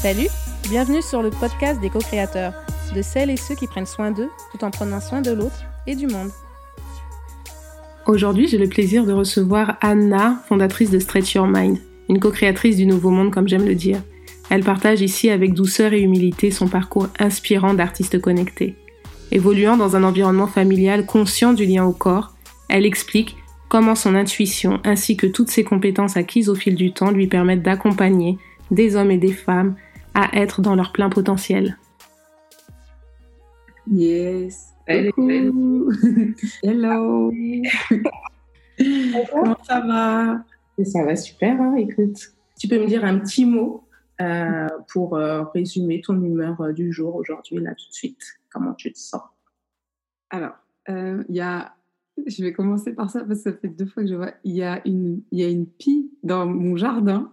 [0.00, 0.28] Salut,
[0.70, 2.52] bienvenue sur le podcast des co-créateurs,
[2.94, 5.96] de celles et ceux qui prennent soin d'eux tout en prenant soin de l'autre et
[5.96, 6.30] du monde.
[8.06, 12.86] Aujourd'hui, j'ai le plaisir de recevoir Anna, fondatrice de Stretch Your Mind, une co-créatrice du
[12.86, 14.00] Nouveau Monde comme j'aime le dire.
[14.50, 18.76] Elle partage ici avec douceur et humilité son parcours inspirant d'artiste connecté.
[19.32, 22.36] Évoluant dans un environnement familial conscient du lien au corps,
[22.68, 23.36] elle explique
[23.68, 27.64] comment son intuition ainsi que toutes ses compétences acquises au fil du temps lui permettent
[27.64, 28.38] d'accompagner
[28.70, 29.74] des hommes et des femmes
[30.18, 31.78] à être dans leur plein potentiel.
[33.86, 34.74] Yes.
[34.86, 35.12] Hello.
[36.62, 37.32] Hello.
[39.30, 40.44] Comment ça va?
[40.84, 42.32] Ça va super, hein, écoute.
[42.58, 43.84] Tu peux me dire un petit mot
[44.20, 48.22] euh, pour euh, résumer ton humeur euh, du jour aujourd'hui, là, tout de suite?
[48.50, 49.22] Comment tu te sens?
[50.30, 50.54] Alors,
[50.88, 51.74] il y a
[52.26, 54.32] je vais commencer par ça parce que ça fait deux fois que je vois.
[54.42, 57.32] Il y a une, il y a une pie dans mon jardin.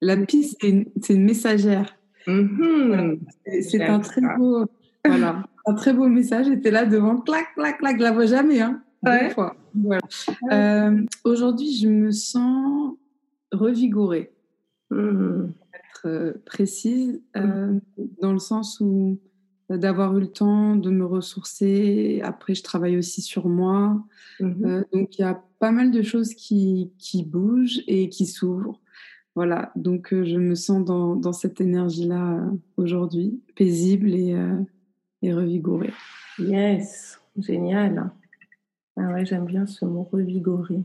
[0.00, 1.96] La pie, c'est une, une, messagère.
[2.26, 3.18] Mm-hmm.
[3.62, 4.66] C'est un très beau,
[5.04, 6.46] voilà, un très beau message.
[6.46, 7.96] J'étais là devant, clac, clac, clac.
[7.98, 8.82] Je la vois jamais, hein.
[9.02, 9.56] Deux fois.
[9.74, 10.02] Voilà.
[10.52, 12.94] Euh, Aujourd'hui, je me sens
[13.52, 14.30] revigorée.
[14.90, 15.46] Mm.
[15.46, 17.78] Pour être euh, précise, euh,
[18.20, 19.18] dans le sens où
[19.76, 22.20] d'avoir eu le temps de me ressourcer.
[22.24, 24.02] Après, je travaille aussi sur moi.
[24.40, 24.64] Mhm.
[24.64, 28.80] Euh, donc, il y a pas mal de choses qui, qui bougent et qui s'ouvrent.
[29.36, 34.36] Voilà, donc euh, je me sens dans, dans cette énergie-là euh, aujourd'hui, paisible et,
[35.22, 35.92] et, revigorée.
[36.38, 38.10] Yes, génial.
[38.96, 40.80] Ah ouais, j'aime bien ce mot revigoré.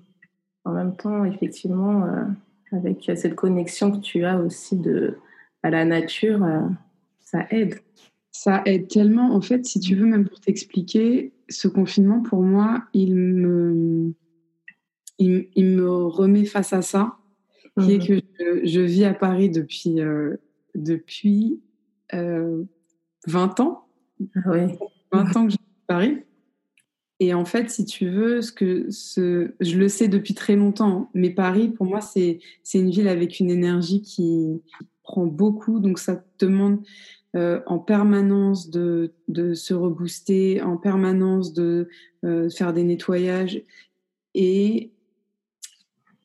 [0.63, 2.07] En même temps, effectivement,
[2.71, 5.17] avec cette connexion que tu as aussi de,
[5.63, 6.45] à la nature,
[7.19, 7.79] ça aide.
[8.31, 9.33] Ça aide tellement.
[9.33, 14.13] En fait, si tu veux, même pour t'expliquer, ce confinement, pour moi, il me,
[15.19, 17.17] il, me remet face à ça,
[17.79, 18.21] qui est mhm.
[18.21, 20.37] que je, vis à Paris depuis, euh,
[20.75, 21.61] depuis
[22.11, 23.87] 20 euh, ans.
[24.35, 24.77] Ah oui.
[25.11, 26.19] 20 ans que je vis à Paris.
[27.19, 31.09] Et en fait, si tu veux, ce que ce, je le sais depuis très longtemps,
[31.13, 32.39] mais Paris, pour moi, c'est
[32.73, 34.61] une ville avec une énergie qui
[35.03, 35.79] prend beaucoup.
[35.79, 36.79] Donc, ça te demande
[37.35, 41.89] euh, en permanence de, de, se rebooster, en permanence de
[42.25, 43.61] euh, faire des nettoyages.
[44.33, 44.91] Et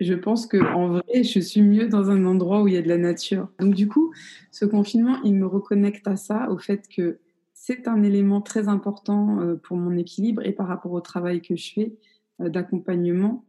[0.01, 2.83] je pense que en vrai, je suis mieux dans un endroit où il y a
[2.83, 3.49] de la nature.
[3.59, 4.13] Donc du coup,
[4.51, 7.19] ce confinement, il me reconnecte à ça, au fait que
[7.55, 11.57] c'est un élément très important euh, pour mon équilibre et par rapport au travail que
[11.57, 11.95] je fais
[12.39, 13.45] d'accompagnement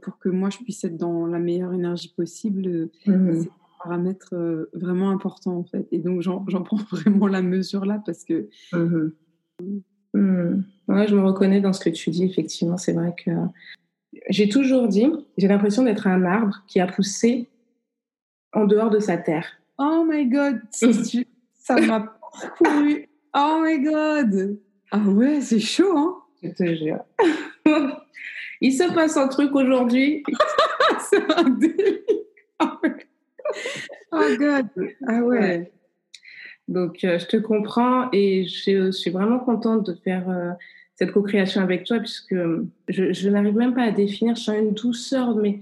[0.00, 2.88] pour que moi je puisse être dans la meilleure énergie possible.
[3.06, 3.44] Mmh
[3.82, 5.88] paramètre euh, vraiment important en fait.
[5.92, 8.48] Et donc j'en prends vraiment la mesure là parce que.
[8.72, 9.12] Mmh
[10.14, 10.62] mmh.
[10.88, 12.76] Ouais, je me reconnais dans ce que tu dis, effectivement.
[12.76, 13.30] C'est vrai que
[14.28, 17.48] j'ai toujours dit, j'ai l'impression d'être un arbre qui a poussé
[18.52, 19.46] en dehors de sa terre.
[19.78, 22.16] Oh my god, ça m'a
[22.56, 23.08] pourri.
[23.34, 24.58] Oh my god.
[24.90, 27.04] Ah ouais, c'est chaud, hein Je te jure.
[28.60, 30.22] Il se passe un truc aujourd'hui.
[31.10, 31.98] c'est un délire.
[34.12, 34.66] oh God.
[35.06, 35.72] Ah ouais.
[36.68, 40.52] Donc, euh, je te comprends et je, suis vraiment contente de faire euh,
[41.00, 44.36] cette co-création avec toi puisque euh, je, n'arrive même pas à définir.
[44.36, 45.60] Je sens une douceur, mais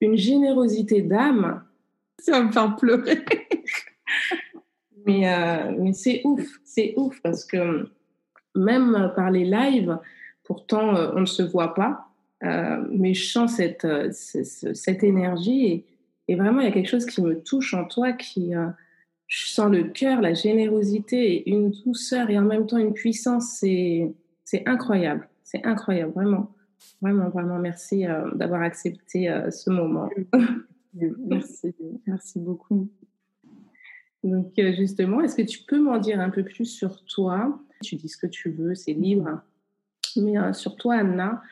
[0.00, 1.62] une générosité d'âme.
[2.18, 3.24] Ça va me faire pleurer.
[5.06, 5.24] mais
[5.78, 7.88] mais c'est ouf, c'est ouf parce que
[8.54, 9.98] même par les lives,
[10.42, 12.08] pourtant on ne se voit pas,
[12.90, 15.86] mais je sens cette, cette, cette énergie et
[16.28, 18.68] et vraiment, il y a quelque chose qui me touche en toi, qui, euh,
[19.26, 23.56] je sens le cœur, la générosité et une douceur et en même temps une puissance.
[23.60, 24.14] C'est,
[24.44, 25.28] c'est incroyable.
[25.42, 26.54] C'est incroyable, vraiment.
[27.00, 30.08] Vraiment, vraiment, merci euh, d'avoir accepté euh, ce moment.
[30.94, 31.74] merci,
[32.06, 32.88] merci beaucoup.
[34.22, 37.60] Donc, justement, est-ce que tu peux m'en dire un peu plus sur toi?
[37.82, 39.42] Tu dis ce que tu veux, c'est libre.
[40.16, 41.42] Mais sur toi, Anna,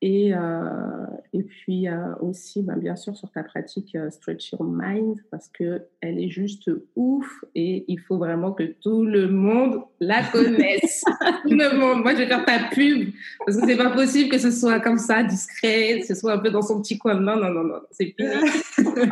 [0.00, 4.62] et, euh, et puis euh, aussi, ben, bien sûr, sur ta pratique euh, Stretch Your
[4.62, 7.26] Mind, parce qu'elle est juste ouf
[7.56, 11.02] et il faut vraiment que tout le monde la connaisse.
[11.42, 12.02] tout le monde.
[12.02, 13.08] Moi, je vais faire ta pub,
[13.44, 16.38] parce que c'est pas possible que ce soit comme ça, discret, que ce soit un
[16.38, 17.18] peu dans son petit coin.
[17.18, 18.30] Non, non, non, non, c'est fini.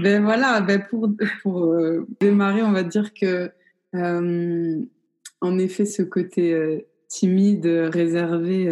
[0.00, 1.10] ben voilà, ben pour,
[1.42, 1.76] pour
[2.20, 3.50] démarrer, on va dire que,
[3.92, 8.70] en effet, ce côté timide, réservé,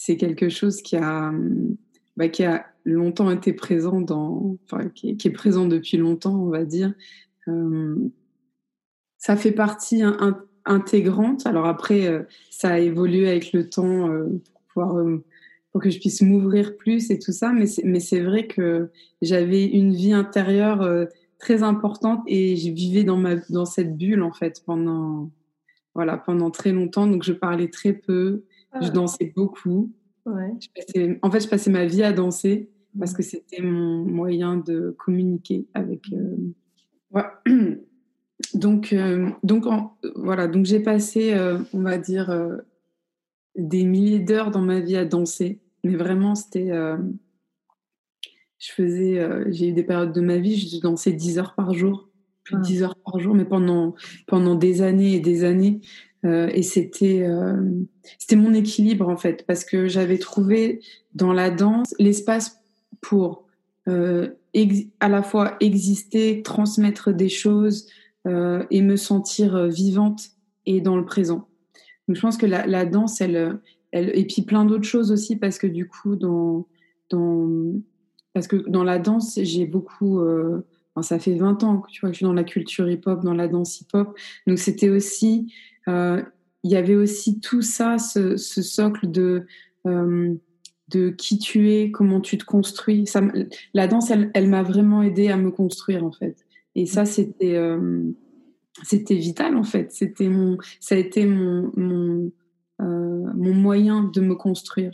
[0.00, 1.32] c'est quelque chose qui a,
[2.16, 4.56] bah, qui a longtemps été présent dans,
[4.94, 6.94] qui, est présent depuis longtemps, on va dire.
[7.48, 7.96] Euh,
[9.16, 10.02] ça fait partie
[10.64, 11.48] intégrante.
[11.48, 15.04] Alors après, euh, ça a évolué avec le temps euh, pour, pouvoir,
[15.72, 17.52] pour que je puisse m'ouvrir plus et tout ça.
[17.52, 18.90] Mais c'est, mais c'est vrai que
[19.20, 21.08] j'avais une vie intérieure
[21.40, 25.32] très importante et je vivais dans, ma, dans cette bulle en fait pendant,
[25.96, 27.08] voilà, pendant très longtemps.
[27.08, 28.44] Donc je parlais très peu,
[28.74, 28.90] je ah.
[28.90, 29.92] dansais beaucoup.
[30.26, 35.66] en fait, je passais ma vie à danser parce que c'était mon moyen de communiquer
[35.74, 36.04] avec.
[36.12, 37.16] Euh,
[38.54, 39.64] donc, euh, donc
[40.16, 42.34] voilà, donc j'ai passé, euh, on va dire,
[43.56, 45.60] des milliers d'heures dans ma vie à danser.
[45.84, 46.70] Mais vraiment, c'était
[48.58, 52.08] je faisais, j'ai eu des périodes de ma vie, je dansais 10 heures par jour,
[52.42, 52.86] plus de 10 ah.
[52.86, 53.94] heures par jour, mais pendant,
[54.26, 55.80] pendant des années et des années.
[56.24, 57.62] Euh, et c'était, euh,
[58.18, 60.80] c'était mon équilibre en fait, parce que j'avais trouvé
[61.14, 62.60] dans la danse l'espace
[63.00, 63.46] pour
[65.00, 67.86] à la fois exister, transmettre des choses
[68.26, 70.28] et me sentir vivante
[70.66, 71.48] et dans le présent.
[72.06, 73.60] Donc je pense que la, danse, elle,
[73.94, 76.66] et puis plein d'autres choses aussi, parce que du coup, dans,
[77.08, 77.80] dans
[78.38, 80.20] parce que dans la danse, j'ai beaucoup.
[80.20, 80.64] Euh,
[81.00, 83.48] ça fait 20 ans tu vois, que je suis dans la culture hip-hop, dans la
[83.48, 84.16] danse hip-hop.
[84.46, 85.52] Donc, c'était aussi.
[85.88, 86.22] Euh,
[86.64, 89.46] il y avait aussi tout ça, ce, socle de.
[89.86, 90.34] Euh,
[90.88, 93.06] de qui tu es, comment tu te construis.
[93.06, 93.20] Ça,
[93.74, 96.46] la danse, elle, elle m'a vraiment aidé à me construire, en fait.
[96.74, 97.60] Et ça, c'était
[98.84, 99.92] c'était vital, en fait.
[99.92, 102.32] C'était mon, ça a été mon, mon,
[102.78, 104.92] mon moyen de me construire.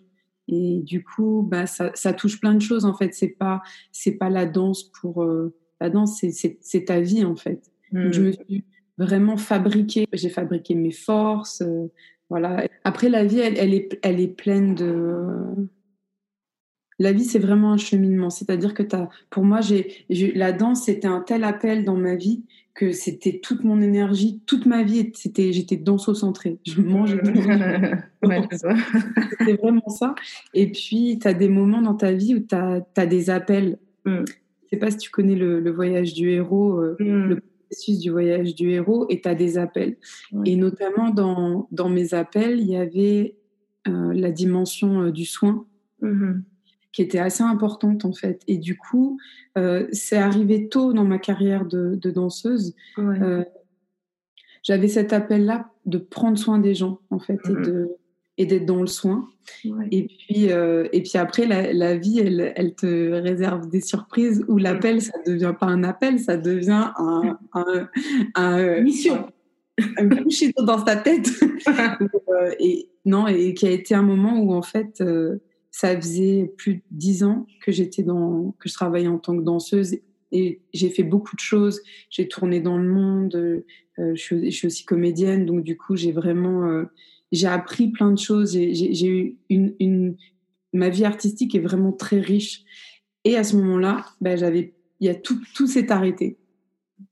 [0.49, 3.15] Et du coup, bah, ça, ça, touche plein de choses en fait.
[3.15, 3.63] C'est pas,
[3.93, 7.63] c'est pas la danse pour euh, la danse, c'est ta vie en fait.
[7.93, 8.65] Donc, je me suis
[8.99, 10.07] vraiment fabriquée.
[10.13, 11.63] J'ai fabriqué mes forces.
[11.63, 11.91] Euh,
[12.31, 12.67] voilà.
[12.85, 15.69] Après, la vie, elle, elle, est, elle est pleine de.
[16.99, 18.31] La vie, c'est vraiment un cheminement.
[18.31, 20.05] C'est-à-dire que as, pour moi, j'ai,
[20.35, 24.67] la danse, c'était un tel appel dans ma vie que c'était toute mon énergie, toute
[24.67, 26.59] ma vie, c'était, j'étais danso-centrée.
[26.67, 27.21] Je mangeais.
[29.39, 30.15] c'était vraiment ça.
[30.55, 33.79] Et puis, tu as des moments dans ta vie où tu as, des appels.
[34.05, 34.25] Mm.
[34.27, 37.29] Je sais pas si tu connais le, voyage du héros, euh, mm.
[37.29, 37.43] le
[37.75, 39.97] processus du voyage du héros, et tu as des appels.
[40.45, 43.37] Et notamment, dans, dans mes appels, il y avait
[43.89, 45.67] euh, la dimension euh, du soin.
[46.03, 46.43] Mm-hmm
[46.93, 48.41] qui était assez importante en fait.
[48.47, 49.19] Et du coup,
[49.59, 52.73] euh, c'est arrivé tôt dans ma carrière de, danseuse.
[54.63, 57.67] J'avais cet appel-là de prendre soin des gens en fait et mm-hmm.
[57.67, 57.97] de
[58.37, 59.29] et d'être dans le soin.
[59.91, 64.59] Et puis euh, et puis après la, vie elle, elle, te réserve des surprises où
[64.59, 67.39] l'appel ça devient pas un appel, ça devient un,
[68.35, 69.27] un, mission.
[69.97, 71.29] Un coucher dans ta tête.
[72.59, 75.03] et non et qui a été un moment où en fait
[75.71, 79.43] ça faisait plus de dix ans que j'étais dans, que je travaillais en tant que
[79.43, 79.99] danseuse
[80.35, 81.81] et j'ai fait beaucoup de choses.
[82.11, 83.65] J'ai tourné dans le monde, euh,
[83.99, 86.85] je, suis, je, suis, aussi comédienne, donc du coup j'ai vraiment, euh,
[87.35, 88.53] j'ai appris plein de choses.
[88.53, 90.17] J'ai eu une, une,
[90.73, 92.65] ma vie artistique est vraiment très riche.
[93.25, 96.39] Et à ce moment-là, ben, j'avais, il y a tout, tout s'est arrêté.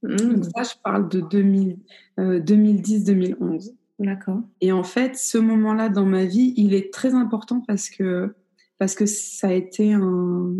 [0.02, 0.16] Mmh.
[0.16, 3.36] Donc ça, je parle de 2010-2011.
[3.40, 3.58] Euh,
[3.98, 4.40] D'accord.
[4.60, 8.34] Et en fait, ce moment-là dans ma vie, il est très important parce que
[8.78, 10.54] parce que ça a été un,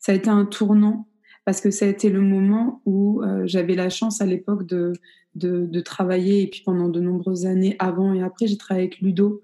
[0.00, 1.06] ça a été un tournant,
[1.44, 4.94] parce que ça a été le moment où euh, j'avais la chance à l'époque de,
[5.34, 9.42] de, travailler, et puis pendant de nombreuses années avant et après, j'ai travaillé avec Ludo,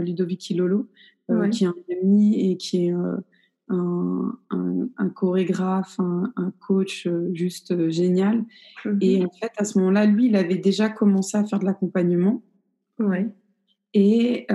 [0.00, 0.88] Ludovic Lolo,
[1.30, 3.16] euh, qui est un ami et qui est euh,
[3.68, 8.44] un, un, chorégraphe, un, coach juste génial.
[8.84, 8.98] Mhm.
[9.00, 12.42] Et en fait, à ce moment-là, lui, il avait déjà commencé à faire de l'accompagnement.
[12.98, 13.28] Ouais.
[13.94, 14.46] Et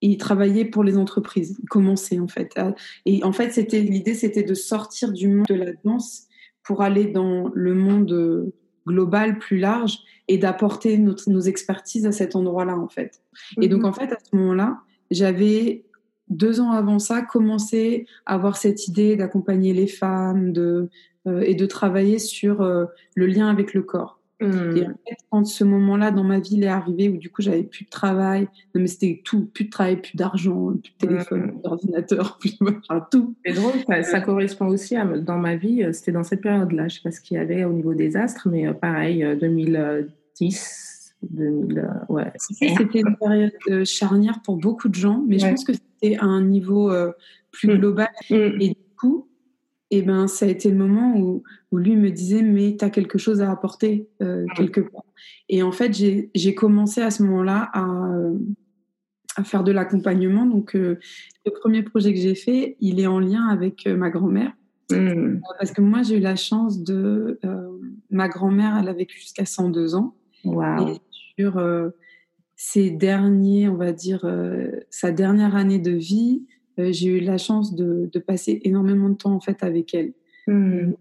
[0.00, 1.56] il travaillait pour les entreprises.
[1.62, 2.58] Il commençait en fait.
[3.06, 6.26] Et en fait, c'était l'idée, c'était de sortir du monde de la danse
[6.62, 8.52] pour aller dans le monde
[8.86, 9.98] euh, global plus large
[10.28, 13.20] et d'apporter nos expertises à cet endroit-là en fait.
[13.60, 13.86] Et donc mhm.
[13.86, 15.84] en fait, à ce moment-là, j'avais
[16.28, 20.88] deux ans avant ça commencé à avoir cette idée d'accompagner les femmes de,
[21.26, 24.20] euh, et de travailler sur euh, le lien avec le corps.
[24.44, 24.94] Et en mmh.
[25.06, 27.90] fait, quand ce moment-là dans ma vie est arrivé, où du coup j'avais plus de
[27.90, 31.50] travail, non mais c'était tout, plus de travail, plus d'argent, plus de téléphone, mmh.
[31.50, 33.34] plus d'ordinateur, plus de tout.
[33.44, 36.96] C'est drôle, ça, correspond aussi à dans ma vie, euh, c'était dans cette période-là, je
[36.96, 41.26] sais pas ce qu'il y avait au niveau des astres, mais euh, pareil, 2010, euh,
[41.30, 42.32] 2000, ouais.
[42.36, 46.42] C'était une période charnière pour beaucoup de gens, mais je pense que c'était à un
[46.42, 46.92] niveau
[47.50, 47.78] plus mmh.
[47.78, 48.08] global.
[48.30, 49.28] Et du coup,
[49.94, 52.90] et ben ça a été le moment où, où lui me disait mais tu as
[52.90, 55.04] quelque chose à apporter euh, ah quelque part.
[55.48, 57.84] Et en fait j'ai commencé à ce moment-là à,
[59.36, 60.46] à faire de l'accompagnement.
[60.46, 60.98] Donc euh,
[61.46, 64.52] le premier projet que j'ai fait, il est en lien avec euh, ma grand-mère.
[64.90, 65.40] Mmh.
[65.58, 67.38] Parce que moi j'ai eu la chance de...
[68.10, 70.14] ma grand-mère, elle a vécu jusqu'à 102 ans.
[70.44, 70.88] Wow.
[70.88, 70.94] Et
[71.38, 71.64] sur
[72.56, 74.30] ses derniers, on va dire,
[74.90, 76.44] sa dernière année de vie,
[76.78, 80.12] euh, j'ai eu la chance de, passer énormément de temps en fait avec elle.
[80.46, 80.92] Mmh.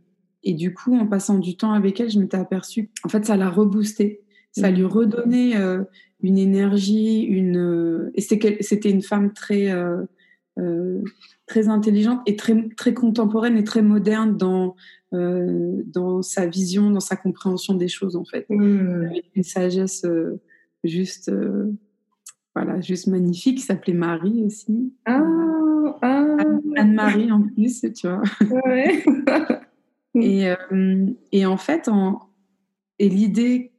[0.44, 3.36] et du coup, en passant du temps avec elle, je m'étais aperçue, en fait, ça
[3.36, 4.24] l'a reboosté.
[4.54, 5.84] Ça lui redonnait euh,
[6.22, 10.04] une énergie, une et c'était une femme très euh,
[10.60, 11.02] euh,
[11.48, 14.76] très intelligente et très très contemporaine et très moderne dans
[15.12, 18.48] dans sa vision, dans sa compréhension des choses en fait.
[18.50, 19.12] Mmh.
[19.36, 20.06] Une sagesse
[20.84, 21.32] juste
[22.56, 24.94] voilà, juste magnifique, qui s'appelait Marie aussi.
[25.06, 25.24] Ah,
[26.02, 26.38] ah.
[26.76, 28.22] Anne-Marie en plus, tu vois.
[28.66, 29.04] Ouais.
[30.16, 30.54] et,
[31.32, 32.20] et en fait, en,
[33.00, 33.74] et l'idée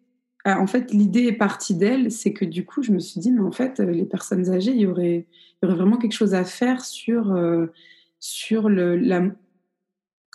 [0.47, 3.33] ah, en fait, l'idée est partie d'elle, c'est que du coup, je me suis dit,
[3.33, 6.13] mais en fait, euh, les personnes âgées, il y aurait, il y aurait vraiment quelque
[6.13, 7.69] chose à faire sur, euh,
[8.21, 9.23] sur le, la,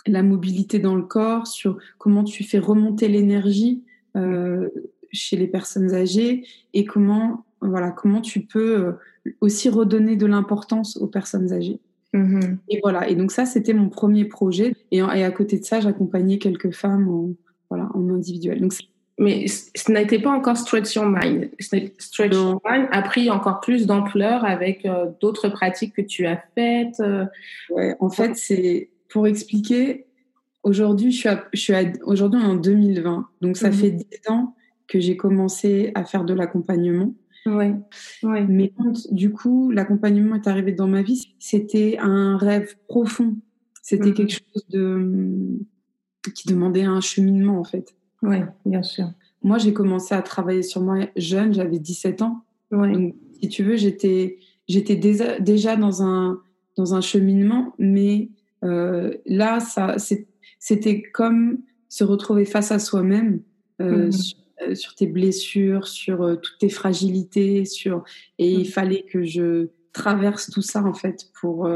[0.08, 3.84] la, mobilité dans le corps, sur comment tu fais remonter l'énergie
[4.16, 4.68] euh,
[5.12, 6.44] chez les personnes âgées
[6.74, 8.94] et comment, voilà, comment tu peux
[9.40, 11.78] aussi redonner de l'importance aux personnes âgées.
[12.12, 14.74] Mmh et voilà, et donc ça, c'était mon premier projet.
[14.90, 17.30] Et, et, à côté de ça, j'accompagnais quelques femmes en,
[17.68, 18.60] voilà, en individuel.
[18.60, 18.72] Donc
[19.20, 21.50] mais ce n'était pas encore Stretch Your Mind.
[21.58, 26.42] Stretch Your Mind a pris encore plus d'ampleur avec euh, d'autres pratiques que tu as
[26.54, 26.98] faites.
[27.00, 27.26] Euh.
[27.68, 30.06] Ouais, en fait, c'est pour expliquer.
[30.62, 33.74] Aujourd'hui, je suis, je suis aujourd'hui en 2020, donc ça mhm.
[33.74, 34.54] fait 10 ans
[34.88, 37.12] que j'ai commencé à faire de l'accompagnement.
[37.46, 37.74] Ouais.
[38.22, 38.44] ouais.
[38.46, 43.36] Mais quand, du coup, l'accompagnement est arrivé dans ma vie, c'était un rêve profond.
[43.82, 44.14] C'était mhm.
[44.14, 45.58] quelque chose de
[46.34, 47.94] qui demandait un cheminement en fait.
[48.22, 49.10] Oui, bien sûr.
[49.42, 52.44] Moi, j'ai commencé à travailler sur moi jeune, j'avais 17 ans.
[52.70, 54.36] Donc, si tu veux, j'étais,
[54.68, 56.40] déjà, dans, un,
[56.76, 58.28] dans un cheminement, mais
[58.64, 59.58] euh, là,
[60.58, 63.40] c'était comme se retrouver face à soi-même,
[63.80, 64.12] euh, mhm.
[64.62, 68.04] Euh, sur, tes blessures, sur toutes tes fragilités, sur...
[68.38, 68.64] et il mhm.
[68.66, 71.66] fallait que je traverse tout ça, en fait, pour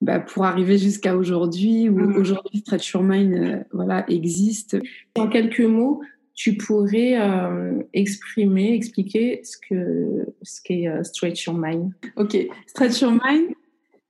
[0.00, 2.16] bah, pour arriver jusqu'à aujourd'hui, où mmh.
[2.16, 4.76] aujourd'hui Stretch Your Mind euh, voilà, existe.
[5.16, 6.00] En quelques mots,
[6.34, 11.92] tu pourrais euh, exprimer, expliquer ce que ce qu'est euh, Stretch Your Mind?
[12.16, 13.50] Ok, Stretch Your Mind,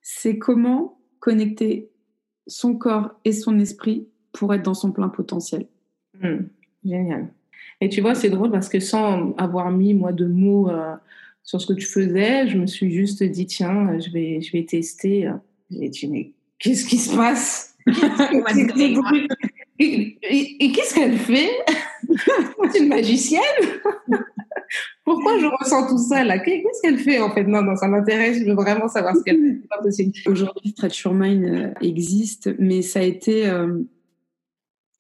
[0.03, 1.91] c'est comment connecter
[2.47, 5.69] son corps et son esprit pour être dans son plein potentiel.
[6.21, 6.49] Mmh.
[6.85, 7.29] Génial.
[7.81, 10.69] Et tu vois, c'est drôle parce que sans avoir mis moi de mots
[11.43, 14.65] sur ce que tu faisais, je me suis juste dit tiens, je vais je vais
[14.65, 15.31] tester
[15.71, 17.77] j'ai dit, mais qu'est-ce qui se passe?
[19.81, 21.51] Et, qu'est-ce qu'elle fait?
[22.73, 23.43] C'est une magicienne?
[25.05, 26.39] Pourquoi je ressens tout ça là?
[26.41, 27.45] Qu'est-ce qu'elle fait en fait?
[27.45, 28.41] Non, non, ça m'intéresse.
[28.41, 30.29] Je veux vraiment savoir ce qu'elle fait.
[30.29, 33.49] Aujourd'hui, Stretch Your Mind euh, existe, mais ça a été.
[33.49, 33.79] Euh,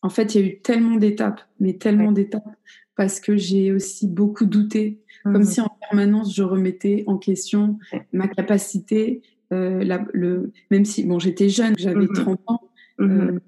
[0.02, 2.56] en fait, il y a eu tellement d'étapes, mais tellement d'étapes,
[2.96, 5.00] parce que j'ai aussi beaucoup douté.
[5.24, 5.44] Comme mmh.
[5.44, 7.78] si en permanence je remettais en question
[8.12, 9.20] ma capacité
[9.52, 12.60] euh, le, même si bon, j'étais jeune, j'avais 30 mmh ans,
[12.98, 13.38] mmh euh,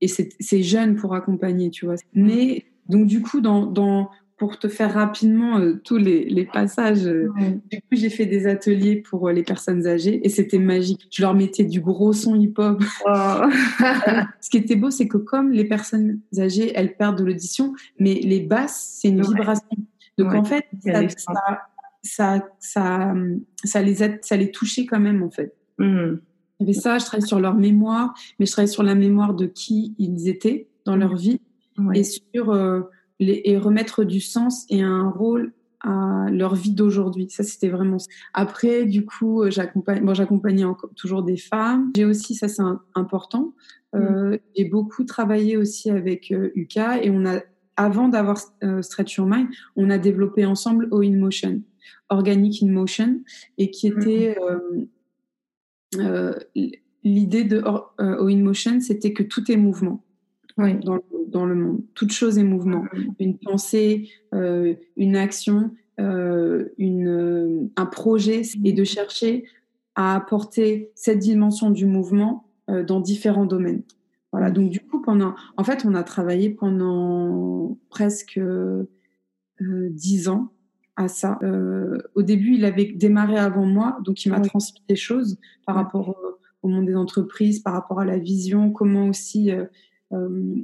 [0.00, 1.94] et c'est jeune pour accompagner, tu vois.
[2.12, 7.04] Mais donc du coup, dans, dans pour te faire rapidement euh, tous les, les passages,
[7.04, 11.06] du coup, j'ai fait des ateliers pour les personnes âgées et c'était magique.
[11.10, 12.82] Je leur mettais du gros son hip-hop.
[13.06, 13.42] Oh.
[14.40, 18.14] Ce qui était beau, c'est que comme les personnes âgées, elles perdent de l'audition, mais
[18.14, 19.68] les basses, c'est une vibration.
[20.18, 21.00] Donc en fait, ça,
[22.02, 23.14] ça, ça,
[23.64, 25.54] ça, les a, ça les touchait quand même, en fait.
[25.78, 26.16] Mmh.
[26.60, 29.94] Avait ça, je travaillais sur leur mémoire, mais je travaillais sur la mémoire de qui
[29.98, 31.40] ils étaient dans leur vie
[31.94, 32.82] et sur euh,
[33.20, 37.28] les, et remettre du sens et un rôle à leur vie d'aujourd'hui.
[37.30, 37.98] Ça, c'était vraiment.
[38.32, 40.64] Après, du coup, euh, j'accompagne, bon, j'accompagnais
[40.96, 41.92] toujours des femmes.
[41.96, 42.62] J'ai aussi, ça c'est
[42.94, 43.54] important.
[43.94, 44.38] Euh, mmh.
[44.56, 47.40] J'ai beaucoup travaillé aussi avec euh, Uka et on a,
[47.76, 48.38] avant d'avoir
[48.82, 51.60] Stretch Your Mind, on a développé ensemble O in Motion.
[52.08, 53.20] Organic in Motion
[53.58, 54.00] et qui mhm.
[54.00, 54.86] était euh,
[55.98, 56.34] euh,
[57.02, 57.62] l'idée de
[58.00, 60.04] euh, in Motion, c'était que tout est mouvement.
[60.56, 61.82] Dans, dans, le monde.
[61.94, 62.84] Toute chose est mouvement.
[63.18, 69.44] Une pensée, une action, une, un projet, et de chercher
[69.94, 73.82] à apporter cette dimension du mouvement dans différents domaines.
[74.32, 78.40] Voilà, donc du coup, pendant, en fait, on a travaillé pendant presque
[79.60, 80.50] dix ans
[80.96, 81.38] à ça.
[81.42, 85.74] Euh, au début, il avait démarré avant moi, donc il m'a transmis des choses par
[85.74, 86.16] rapport
[86.62, 89.66] au, monde des entreprises, par rapport à la vision, comment aussi, euh,
[90.12, 90.54] euh,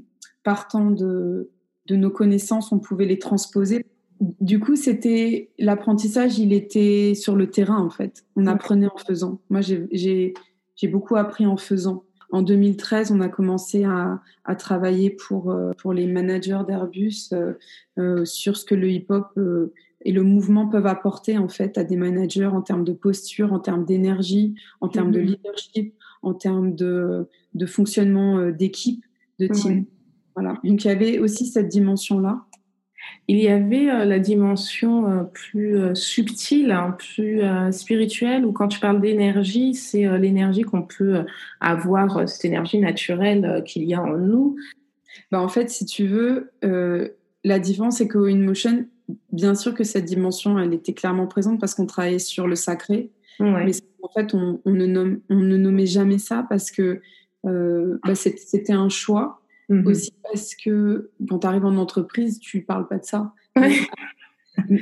[0.43, 1.51] partant de,
[1.87, 3.85] de nos connaissances, on pouvait les transposer.
[4.41, 8.25] Du coup, c'était l'apprentissage, il était sur le terrain en fait.
[8.37, 9.41] On apprenait en faisant.
[9.49, 10.35] Moi, j'ai
[10.89, 12.05] beaucoup appris en faisant.
[12.33, 17.33] En 2013, on a commencé à, à travailler pour, pour les managers d'Airbus
[17.99, 19.37] euh, sur ce que le hip-hop
[20.03, 23.59] et le mouvement peuvent apporter en fait à des managers en termes de posture, en
[23.59, 25.27] termes d'énergie, en termes de mhm.
[25.27, 29.05] leadership, en termes de, de fonctionnement euh, d'équipe.
[29.39, 29.85] de team.
[30.35, 30.55] Voilà.
[30.65, 32.45] Donc il y avait aussi cette dimension-là.
[33.29, 38.69] Il y avait euh, la dimension euh, plus euh, subtile, hein, plus spirituelle, où quand
[38.69, 41.25] tu parles d'énergie, c'est l'énergie qu'on peut
[41.61, 44.57] avoir, cette énergie naturelle qu'il y a en nous.
[45.31, 46.51] Bah, en fait, si tu veux,
[47.45, 48.87] la différence, c'est qu'au InMotion,
[49.33, 53.11] bien sûr que cette dimension, elle était clairement présente parce qu'on travaillait sur le sacré.
[53.39, 53.73] Mais
[54.03, 57.01] en fait, on, ne nomme, on, ne nommait jamais ça parce que
[57.45, 62.89] bah, c'était un choix Mmh Aussi parce que quand tu arrives en entreprise, tu parles
[62.89, 63.33] pas de ça.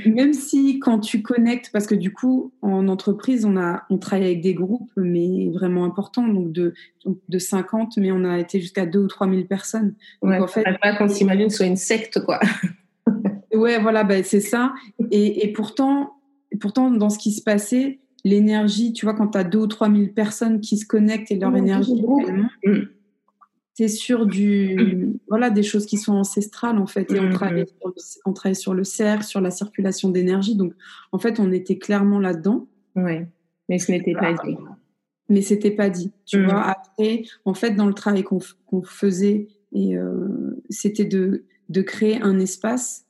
[0.06, 4.26] Même si quand tu connectes, parce que du coup, en entreprise, on, a, on travaille
[4.26, 6.72] avec des groupes, mais vraiment importants, donc de,
[7.28, 9.94] de 50, mais on a été jusqu'à 2 ou 3 000 personnes.
[10.22, 12.40] Donc en fait, pas qu'on s'imagine soit une secte, quoi.
[13.54, 14.72] ouais, voilà, bah, c'est ça.
[15.10, 16.14] Et, et, pourtant,
[16.60, 19.90] pourtant, dans ce qui se passait, l'énergie, tu vois, quand tu as 2 ou 3
[19.90, 22.02] 000 personnes qui se connectent et leur énergie,
[23.78, 25.18] c'est sur du mm.
[25.28, 27.12] voilà des choses qui sont ancestrales en fait.
[27.12, 27.66] Et on mm, travaille, mm.
[27.66, 27.94] sur le,
[28.24, 30.56] on travaille sur le cercle sur la circulation d'énergie.
[30.56, 30.72] Donc
[31.12, 32.66] en fait on était clairement là dedans
[32.96, 33.20] oui
[33.68, 34.56] mais ce n'était pas dit.
[35.28, 36.62] Mais c'était pas dit tu vois.
[36.62, 42.40] Après en fait dans le travail qu'on faisait et euh, c'était de de créer un
[42.40, 43.06] espace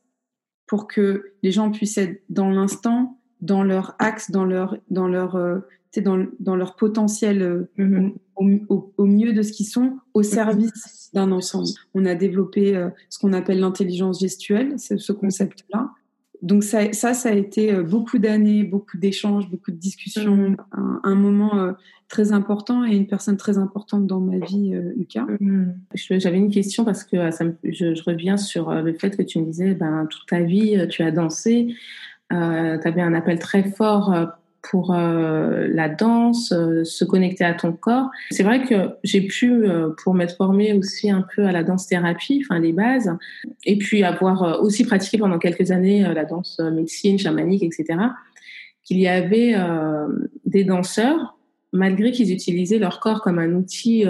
[0.67, 5.35] pour que les gens puissent être dans l'instant dans leur axe dans leur dans leur
[5.35, 5.59] euh,
[5.97, 8.65] dans, dans leur potentiel euh, mm-hmm.
[8.69, 10.23] au, mieux de ce qu'ils sont, au mm-hmm.
[10.23, 11.69] service d'un ensemble.
[11.93, 15.89] On a développé euh, ce qu'on appelle l'intelligence gestuelle, ce, ce concept-là.
[16.41, 20.55] Donc ça, ça, ça a été euh, beaucoup d'années, beaucoup d'échanges, beaucoup de discussions,
[21.03, 21.73] un, moment
[22.07, 25.27] très important et une personne très importante dans ma vie, Lucas.
[25.93, 29.45] J'avais une question parce que ça je, je, reviens sur le fait que tu me
[29.47, 31.75] disais, ben, toute ta vie, tu as dansé.
[32.31, 34.13] Euh, tu avais un appel très fort
[34.61, 38.09] pour euh, la danse, euh, se connecter à ton corps.
[38.31, 41.87] C'est vrai que j'ai pu, euh, pour m'être formée aussi un peu à la danse
[41.87, 43.11] thérapie, enfin les bases,
[43.65, 47.99] et puis avoir aussi pratiqué pendant quelques années la danse médecine, chamanique, etc.,
[48.83, 49.55] qu'il y avait
[50.45, 51.37] des danseurs,
[51.73, 54.05] malgré qu'ils utilisaient leur corps comme un outil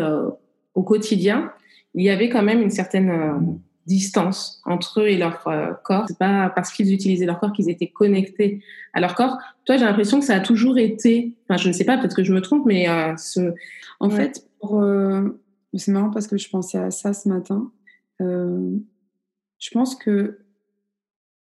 [0.74, 1.52] au quotidien,
[1.96, 3.60] il y avait quand même une certaine
[3.90, 6.06] distance entre eux et leur euh, corps.
[6.08, 9.38] C'est pas parce qu'ils utilisaient leur corps qu'ils étaient connectés à leur corps.
[9.66, 11.36] Toi, j'ai l'impression que ça a toujours été.
[11.44, 13.54] Enfin, je ne sais pas, peut-être que je me trompe, mais euh, ce.
[14.00, 15.30] En fait, euh,
[15.74, 17.72] c'est marrant parce que je pensais à ça ce matin.
[18.20, 20.40] je pense que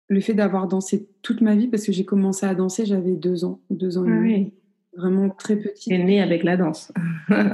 [0.08, 3.44] le fait d'avoir dansé toute ma vie, parce que j'ai commencé à danser, j'avais deux
[3.44, 4.52] ans, deux ans et demi.
[4.96, 5.90] Vraiment très petit.
[5.90, 6.92] T'es née avec la danse.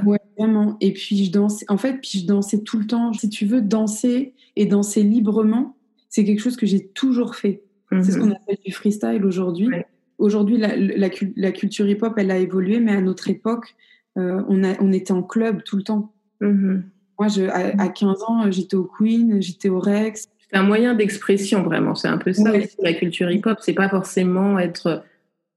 [0.05, 0.77] ouais, vraiment.
[0.81, 1.65] Et puis je dansais.
[1.69, 3.11] En fait, puis je dansais tout le temps.
[3.13, 5.75] Si tu veux danser et danser librement,
[6.09, 7.63] c'est quelque chose que j'ai toujours fait.
[7.91, 8.23] C'est ce mhm.
[8.23, 9.69] qu'on appelle du freestyle aujourd'hui.
[10.17, 13.75] Aujourd'hui, la, la, culture hip-hop, elle a évolué, mais à notre époque,
[14.17, 16.13] euh, on, a, on était en club tout le temps.
[16.41, 16.83] Mhm.
[17.19, 20.27] Moi, je, à, 15 ans, j'étais au Queen, j'étais au Rex.
[20.49, 21.93] C'est un moyen d'expression, vraiment.
[21.93, 23.59] C'est un peu ça, la culture hip-hop.
[23.61, 25.03] C'est pas forcément être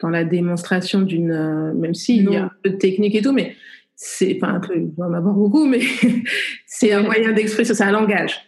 [0.00, 3.32] dans la démonstration d'une, euh, même s'il y a un peu de technique et tout,
[3.32, 3.56] mais
[3.94, 5.80] c'est, enfin un peu, il va en avoir beaucoup, mais
[6.66, 8.46] c'est un moyen d'expression, c'est un langage.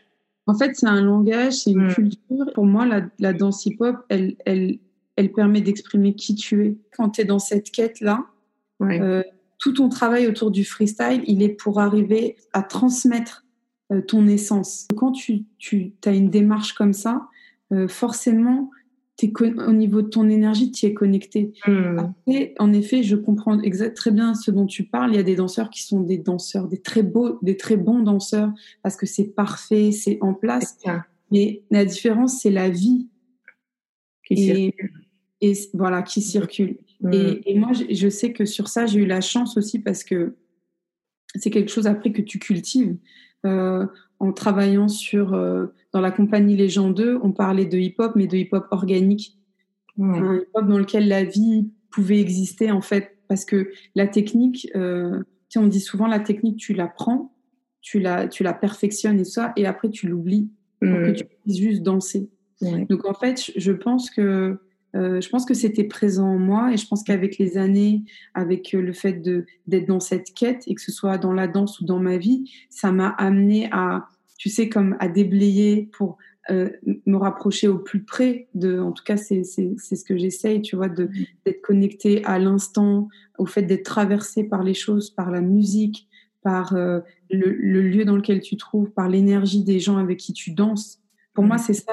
[0.49, 1.95] En fait, c'est un langage, c'est une mm.
[1.95, 2.53] culture.
[2.55, 4.79] Pour moi, la, la danse hip-hop, elle, elle,
[5.17, 6.77] elle permet d'exprimer qui tu es.
[6.97, 8.25] Quand tu es dans cette quête-là,
[8.83, 9.23] euh,
[9.59, 13.45] tout ton travail autour du freestyle, il est pour arriver à transmettre
[13.93, 14.89] euh, ton essence.
[14.97, 17.29] Quand tu, tu as une démarche comme ça,
[17.89, 18.71] forcément,
[19.66, 21.52] au niveau de ton énergie, tu es connecté.
[21.66, 21.98] Hmm.
[21.98, 25.12] Après, en effet, je comprends exact, très bien ce dont tu parles.
[25.12, 28.00] Il y a des danseurs qui sont des danseurs, des très beaux, des très bons
[28.00, 28.52] danseurs,
[28.83, 30.78] parce que c'est parfait, c'est en place.
[31.33, 33.09] Mais la différence, c'est la vie
[34.24, 34.92] qui et, circule.
[35.40, 36.78] Et voilà, qui circule.
[37.00, 37.12] Hmm.
[37.12, 40.37] Et, moi, je sais que sur ça, j'ai eu la chance aussi parce que
[41.35, 42.96] c'est quelque chose après que tu cultives.
[43.46, 43.87] Euh,
[44.20, 48.26] en travaillant sur euh, dans la compagnie Les gens 2, on parlait de hip-hop, mais
[48.26, 49.37] de hip-hop organique,
[49.98, 55.22] un hip-hop dans lequel la vie pouvait exister en fait, parce que la technique, euh,
[55.57, 57.35] on dit souvent la technique, tu la prends,
[57.81, 60.50] tu la, tu la perfectionnes et ça, et après tu l'oublies
[60.81, 62.31] pour que tu puisses juste danser.
[62.61, 64.59] Donc en fait, je pense que
[64.96, 68.74] euh, je pense que c'était présent en moi et je pense qu'avec les années, avec
[68.74, 69.20] euh, le fait
[69.66, 72.51] d'être dans cette quête et que ce soit dans la danse ou dans ma vie,
[72.70, 74.07] ça m'a amené à,
[74.38, 76.16] tu sais, comme à déblayer pour
[76.51, 76.70] euh,
[77.05, 80.88] me rapprocher au plus près de, en tout cas, c'est ce que j'essaye, tu vois,
[80.88, 81.09] mmh.
[81.44, 86.09] d'être connecté à l'instant, au fait d'être traversé par les choses, par la musique,
[86.42, 90.53] par le, le, lieu dans lequel tu trouves, par l'énergie des gens avec qui tu
[90.53, 91.03] danses
[91.38, 91.92] Pour moi, c'est ça,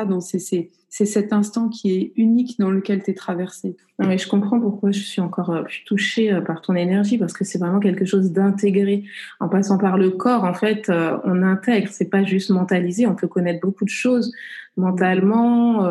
[0.90, 3.78] c'est cet instant qui est unique dans lequel tu es traversé.
[4.00, 7.20] Non, mais je comprends pourquoi je suis encore euh, plus touchée euh, par ton énergie,
[7.20, 9.04] parce que c'est vraiment quelque chose d'intégré.
[9.40, 13.14] En passant par le corps, en fait, euh, on intègre, c'est pas juste mentalisé, on
[13.14, 14.34] peut connaître beaucoup de choses
[14.78, 15.88] mentalement,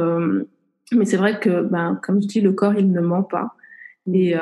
[0.91, 3.55] mais c'est vrai que, ben, comme je dis, le corps, il ne ment pas.
[4.13, 4.35] Et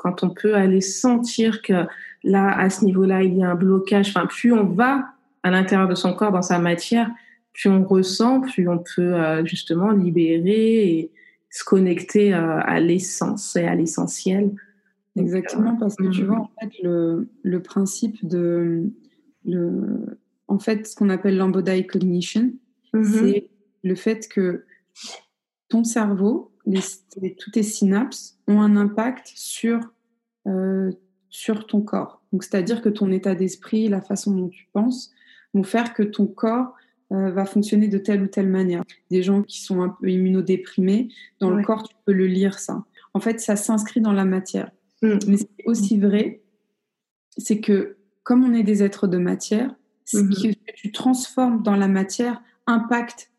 [0.00, 1.86] quand on peut aller sentir que
[2.24, 5.04] là, à ce niveau-là, il y a un blocage, enfin, plus on va
[5.44, 7.08] à l'intérieur de son corps, dans sa matière,
[7.56, 11.10] plus on ressent, plus on peut euh, justement libérer et
[11.50, 14.54] se connecter euh, à l'essence et à l'essentiel.
[15.16, 16.26] Exactement, euh, parce que tu mm.
[16.26, 18.90] vois, en fait, le, le principe de.
[19.46, 22.52] Le, en fait, ce qu'on appelle l'embodied cognition,
[22.92, 23.04] mm-hmm.
[23.04, 23.50] c'est
[23.82, 24.64] le fait que
[25.68, 26.80] ton cerveau, les,
[27.38, 29.80] tous tes synapses ont un impact sur,
[31.30, 32.22] sur ton corps.
[32.32, 35.12] Donc, c'est-à-dire que ton état d'esprit, la façon dont tu penses,
[35.54, 36.74] vont faire que ton corps
[37.12, 38.82] euh, va fonctionner de telle ou telle manière.
[39.10, 41.08] Des gens qui sont un peu immunodéprimés,
[41.40, 42.84] dans le corps, tu peux le lire ça.
[43.14, 44.70] En fait, ça s'inscrit dans la matière.
[45.02, 45.18] Mm.
[45.28, 46.42] Mais c'est aussi vrai,
[47.36, 50.54] c'est que comme on est des êtres de matière, ce mm-hmm.
[50.54, 53.30] que tu transformes dans la matière impacte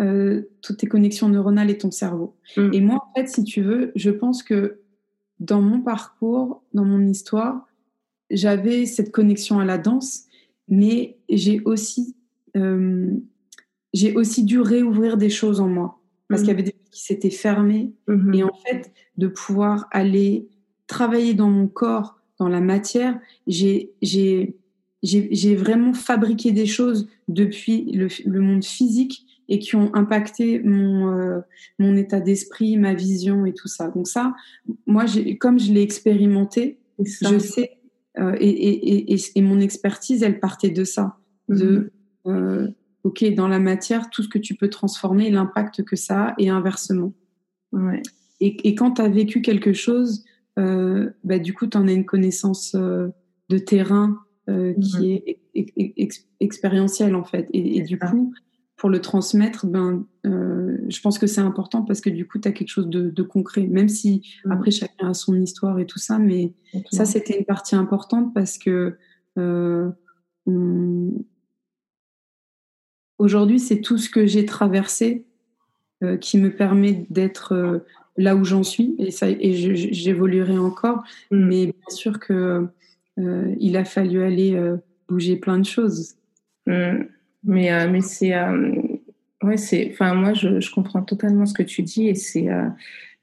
[0.00, 2.36] euh, toutes tes connexions neuronales et ton cerveau.
[2.56, 2.74] Mm.
[2.74, 4.80] Et moi, en fait, si tu veux, je pense que
[5.40, 7.66] dans mon parcours, dans mon histoire,
[8.30, 10.24] j'avais cette connexion à la danse,
[10.68, 12.16] mais j'ai aussi
[12.56, 13.10] euh,
[13.92, 16.58] j'ai aussi dû réouvrir des choses en moi parce qu'il y mhm.
[16.58, 17.92] avait des choses qui s'étaient fermées.
[18.08, 18.34] Mhm.
[18.34, 20.48] Et en fait, de pouvoir aller
[20.86, 23.94] travailler dans mon corps, dans la matière, j'ai
[25.56, 31.40] vraiment fabriqué des choses depuis le, monde physique et qui ont impacté mon, euh,
[31.78, 33.88] mon état d'esprit, ma vision et tout ça.
[33.88, 34.34] Donc ça,
[34.86, 35.04] moi,
[35.38, 37.78] comme je l'ai expérimenté, je sais,
[38.18, 41.90] euh, et, et, et, et, mon expertise, elle partait de ça, de mhm
[42.26, 42.68] euh,
[43.04, 46.48] ok, dans la matière, tout ce que tu peux transformer, l'impact que ça a, et
[46.48, 47.12] inversement.
[47.72, 48.02] Ouais.
[48.40, 50.24] Et, et, quand tu as vécu quelque chose,
[50.58, 53.08] euh, bah, du coup, tu en as une connaissance euh,
[53.48, 57.48] de terrain euh, qui est expérientielle, en fait.
[57.52, 58.32] Et, et du coup,
[58.76, 62.52] pour le transmettre, ben, je pense que c'est important parce que du coup, tu as
[62.52, 66.18] quelque chose de, de concret, même si après, chacun a son histoire et tout ça.
[66.18, 66.52] Mais
[66.90, 68.96] ça, c'était une partie importante parce que
[70.46, 71.24] on,
[73.18, 75.24] Aujourd'hui, c'est tout ce que j'ai traversé
[76.02, 77.78] euh, qui me permet d'être euh,
[78.16, 81.04] là où j'en suis et, ça, et j'évoluerai encore.
[81.30, 81.46] Mm.
[81.46, 82.66] Mais bien sûr que
[83.18, 84.60] euh, il a fallu aller
[85.08, 86.16] bouger plein de choses.
[86.66, 87.04] Mm.
[87.44, 88.34] Mais, mais c'est.
[89.42, 89.90] ouais, c'est.
[89.92, 92.48] Enfin, moi, je, je, comprends totalement ce que tu dis et c'est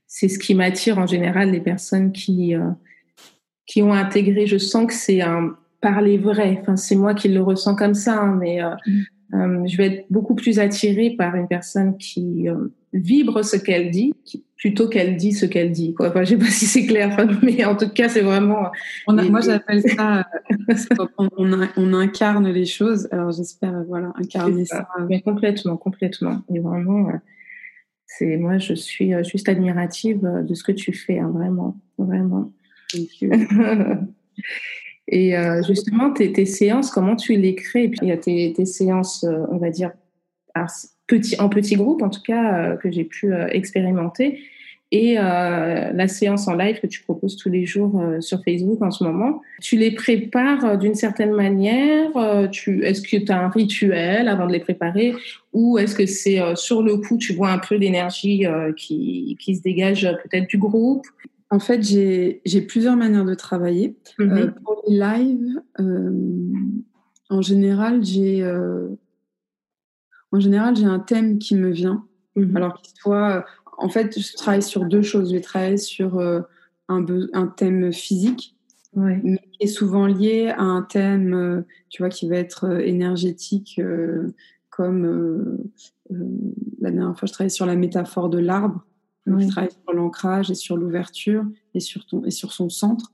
[0.08, 2.54] c'est ce qui m'attire en général, les personnes qui,
[3.66, 4.46] qui ont intégré.
[4.46, 6.60] Je sens que c'est un parler vrai.
[6.62, 9.04] Enfin, c'est moi qui le ressens comme ça, hein, mais mm.
[9.34, 13.90] Euh, je vais être beaucoup plus attirée par une personne qui euh, vibre ce qu'elle
[13.90, 14.14] dit
[14.58, 15.94] plutôt qu'elle dit ce qu'elle dit.
[15.94, 16.10] Quoi.
[16.10, 18.72] Enfin, je sais pas si c'est clair, mais en tout cas, c'est vraiment.
[19.08, 20.28] On a, moi, j'appelle ça
[21.18, 21.30] on,
[21.78, 23.08] on, incarne les choses.
[23.12, 24.88] Alors, j'espère, voilà, incarner ça.
[25.10, 26.44] Mais complètement, complètement.
[26.54, 27.12] Et vraiment,
[28.06, 32.52] c'est moi, je suis juste admirative de ce que tu fais, hein, vraiment, vraiment.
[35.08, 37.92] Et euh, justement, tes, séances, comment tu les crées?
[38.02, 39.92] Il y a tes, séances, euh, on va dire,
[41.08, 44.40] petit, en petits groupes, en tout cas, euh, que j'ai pu expérimenter.
[44.94, 49.06] Et la séance en live que tu proposes tous les jours sur Facebook en ce
[49.06, 54.52] moment, tu les prépares d'une certaine manière Est-ce que tu as un rituel avant de
[54.52, 55.14] les préparer?
[55.54, 58.44] Ou est-ce que c'est sur le coup, tu vois un peu l'énergie
[58.76, 61.08] qui se dégage peut-être du groupe?
[61.52, 63.98] En fait, j'ai plusieurs manières de travailler.
[64.18, 64.32] Mhm.
[64.32, 66.12] Euh, pour les lives, euh,
[67.30, 68.88] en général, j'ai euh,
[70.32, 72.06] en général j'ai un thème qui me vient.
[72.38, 72.56] Mhm.
[72.56, 73.46] Alors qu'il soit,
[73.78, 75.30] en fait, je travaille sur deux choses.
[75.30, 76.46] Je vais travailler sur un,
[77.34, 78.56] un, thème physique,
[78.96, 83.82] mais qui est souvent lié à un thème, tu vois, qui va être énergétique,
[84.70, 85.60] comme
[86.80, 88.86] la dernière fois, je travaillais sur la métaphore de l'arbre.
[89.28, 93.14] Je travaille sur l'ancrage et sur l'ouverture et sur ton et sur son centre.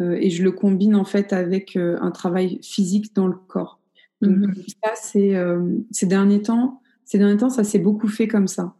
[0.00, 3.80] Euh, et je le combine en fait avec euh, un travail physique dans le corps.
[4.20, 4.54] Donc mhm.
[4.82, 8.74] ça, c'est euh, ces derniers temps, ces derniers temps, ça s'est beaucoup fait comme ça.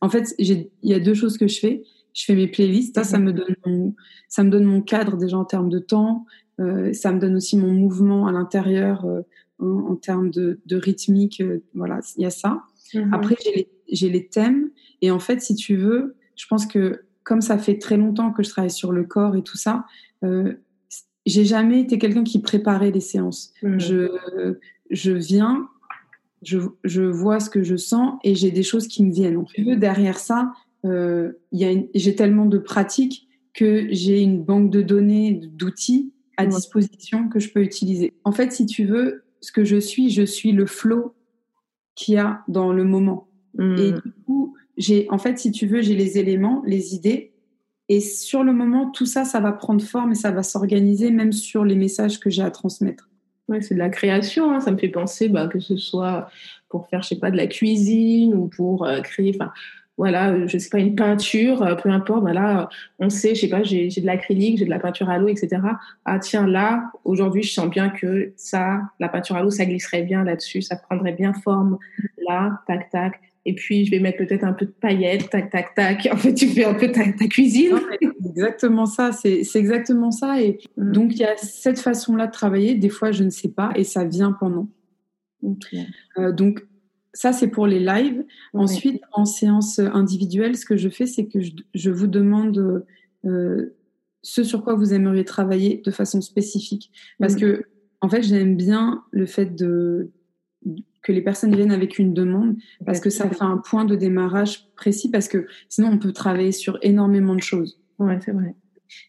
[0.00, 1.82] En fait, il y a deux choses que je fais.
[2.12, 2.94] Je fais mes playlists.
[2.94, 3.94] Ça, ça me donne mon,
[4.28, 6.26] ça me donne mon cadre déjà en termes de temps.
[6.58, 9.04] ça me donne aussi mon mouvement à l'intérieur
[9.58, 11.42] en, en, termes de, de rythmique.
[11.74, 12.62] voilà, il y a ça.
[12.94, 13.12] Mhm.
[13.12, 14.70] Après, j'ai les, j'ai les thèmes
[15.02, 18.42] et en fait, si tu veux, je pense que comme ça fait très longtemps que
[18.42, 19.86] je travaille sur le corps et tout ça,
[20.24, 20.54] euh,
[21.26, 23.52] j'ai jamais été quelqu'un qui préparait les séances.
[23.62, 23.78] Hmm.
[23.78, 24.56] Je,
[24.90, 25.68] je viens,
[26.42, 29.38] je, je, vois ce que je sens et j'ai des choses qui me viennent.
[29.38, 29.76] En fait.
[29.76, 30.52] Derrière ça,
[30.84, 37.38] euh, j'ai tellement de pratiques que j'ai une banque de données, d'outils à disposition que
[37.38, 38.12] je peux utiliser.
[38.24, 41.14] En fait, si tu veux, ce que je suis, je suis le flow
[41.94, 43.28] qu'il y a dans le moment.
[43.56, 43.76] Hmm.
[43.78, 47.32] Et du coup, j'ai, en fait, si tu veux, j'ai les éléments, les idées,
[47.88, 51.32] et sur le moment, tout ça, ça va prendre forme et ça va s'organiser, même
[51.32, 53.10] sur les messages que j'ai à transmettre.
[53.48, 54.50] Ouais, c'est de la création.
[54.52, 54.60] Hein.
[54.60, 56.28] Ça me fait penser bah, que ce soit
[56.70, 59.52] pour faire, je sais pas, de la cuisine ou pour euh, créer, enfin,
[59.98, 62.22] voilà, euh, je sais pas, une peinture, euh, peu importe.
[62.22, 65.28] Voilà, on sait, je sais pas, j'ai de l'acrylique, j'ai de la peinture à l'eau,
[65.28, 65.60] etc.
[66.06, 70.02] Ah tiens, là, aujourd'hui, je sens bien que ça, la peinture à l'eau, ça glisserait
[70.02, 71.78] bien là-dessus, ça prendrait bien forme.
[72.26, 75.74] Là, tac, tac et puis je vais mettre peut-être un peu de paillettes, tac, tac,
[75.74, 76.08] tac.
[76.10, 77.78] En fait, tu fais un peu ta, cuisine.
[78.24, 80.40] exactement ça, c'est exactement ça.
[80.40, 80.92] Et mm.
[80.92, 82.74] donc, il y a cette façon-là de travailler.
[82.74, 84.68] Des fois, je ne sais pas et ça vient pendant.
[86.18, 86.64] Euh, donc,
[87.12, 88.24] ça, c'est pour les lives.
[88.54, 91.38] Ensuite, en séance individuelle, ce que je fais, c'est que
[91.74, 92.84] je, vous demande
[93.26, 93.76] euh,
[94.22, 96.90] ce sur quoi vous aimeriez travailler de façon spécifique.
[97.18, 97.40] Parce mm.
[97.40, 97.64] que,
[98.00, 100.10] en fait, j'aime bien le fait de
[101.04, 104.70] que les personnes viennent avec une demande parce que ça fait un point de démarrage
[104.74, 107.78] précis parce que sinon on peut travailler sur énormément de choses.
[107.98, 108.56] Ouais, c'est vrai.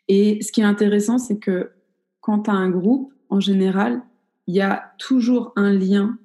[0.08, 1.72] Et ce qui est intéressant, c'est que
[2.20, 4.02] quand tu as un groupe, en général,
[4.46, 6.20] il y a toujours un lien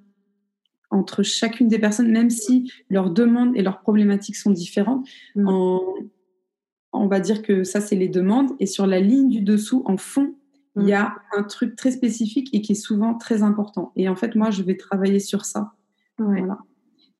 [0.90, 5.06] entre chacune des personnes, même si leurs demandes et leurs problématiques sont différentes.
[5.36, 5.48] Mm.
[6.92, 8.50] on va dire que ça, c'est les demandes.
[8.58, 10.34] Et sur la ligne du dessous, en fond,
[10.76, 11.38] il y a mm.
[11.38, 13.92] un truc très spécifique et qui est souvent très important.
[13.96, 15.72] Et en fait, moi, je vais travailler sur ça.
[16.18, 16.58] Voilà.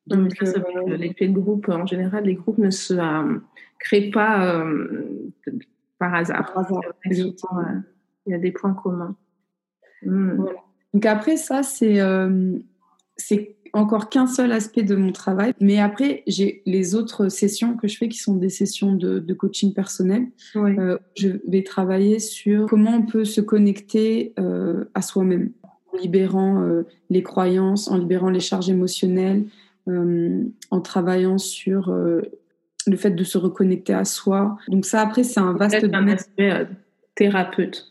[0.06, 3.38] Donc, euh, l'effet de groupe, en général, les groupes ne se euh,
[3.78, 5.30] créent pas euh,
[5.98, 6.52] par hasard.
[7.04, 7.34] il
[8.26, 9.16] y a des points communs.
[10.02, 10.44] Mm.
[10.94, 12.00] Donc après, ça, c'est
[13.72, 15.52] encore qu'un seul aspect de mon travail.
[15.60, 19.72] Mais après, j'ai les autres sessions que je fais qui sont des sessions de, coaching
[19.72, 20.26] personnel.
[20.56, 25.50] Euh, je vais travailler sur comment on peut se connecter euh, à soi-même
[25.92, 29.44] en libérant euh, les croyances, en libérant les charges émotionnelles,
[29.86, 34.56] en travaillant sur le fait de se reconnecter à soi.
[34.68, 36.16] Donc ça, après, c'est un vaste domaine.
[37.16, 37.90] thérapeute.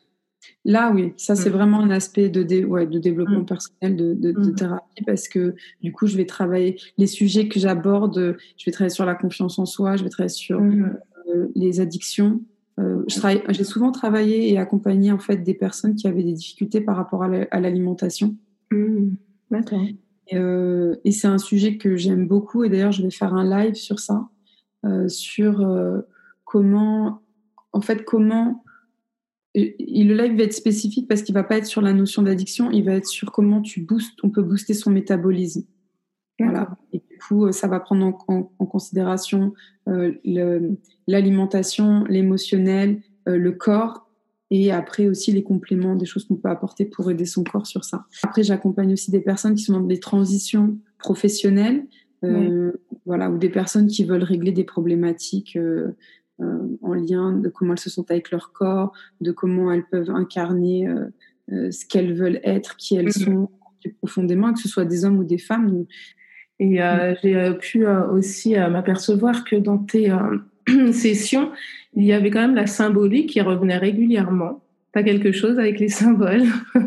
[0.65, 1.53] Là, oui, ça c'est mm.
[1.53, 3.45] vraiment un aspect de, de développement mm.
[3.45, 4.55] personnel, de, mm.
[4.55, 8.93] thérapie, parce que du coup, je vais travailler les sujets que j'aborde, je vais travailler
[8.93, 12.41] sur la confiance en soi, je vais travailler sur euh, les addictions.
[12.79, 13.03] Euh,
[13.49, 17.23] j'ai souvent travaillé et accompagné en fait des personnes qui avaient des difficultés par rapport
[17.23, 18.35] à l'alimentation.
[19.51, 19.81] D'accord.
[20.31, 23.73] Euh, et c'est un sujet que j'aime beaucoup, et d'ailleurs, je vais faire un live
[23.73, 24.29] sur ça,
[25.07, 25.67] sur
[26.45, 27.21] comment,
[27.73, 28.68] en fait, comment et
[29.55, 32.83] le live va être spécifique parce qu'il va pas être sur la notion d'addiction, il
[32.83, 35.63] va être sur comment tu boostes, on peut booster son métabolisme.
[36.39, 36.77] Voilà.
[36.93, 39.53] Et du coup, euh, ça va prendre en, considération
[39.87, 40.13] euh,
[41.07, 44.07] l'alimentation, l'émotionnel, euh, le corps,
[44.51, 47.83] et après aussi les compléments, des choses qu'on peut apporter pour aider son corps sur
[47.83, 48.05] ça.
[48.23, 51.85] Après, j'accompagne aussi des personnes qui sont dans des transitions professionnelles,
[53.05, 55.57] voilà, ou des personnes qui veulent régler des problématiques
[56.81, 60.87] en lien de comment elles se sentent avec leur corps, de comment elles peuvent incarner
[60.87, 61.05] euh,
[61.51, 63.25] euh, ce qu'elles veulent être, qui elles mm-hmm.
[63.25, 63.49] sont
[63.81, 65.85] plus profondément, que ce soit des hommes ou des femmes.
[66.59, 66.79] Et
[67.23, 70.13] j'ai pu aussi m'apercevoir que dans tes
[70.91, 71.51] sessions,
[71.93, 74.61] il y avait quand même la symbolique qui revenait régulièrement.
[74.91, 76.43] Pas quelque chose avec les symboles?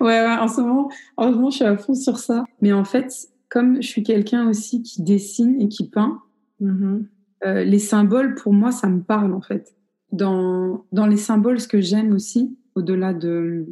[0.00, 2.44] Ouais, en, ce moment, en ce moment, je suis à fond sur ça.
[2.62, 3.12] Mais en fait,
[3.48, 6.22] comme je suis quelqu'un aussi qui dessine et qui peint,
[6.60, 7.04] Mm-hmm.
[7.46, 9.74] Euh, les symboles, pour moi, ça me parle en fait.
[10.12, 13.66] Dans, dans les symboles, ce que j'aime aussi, au-delà de,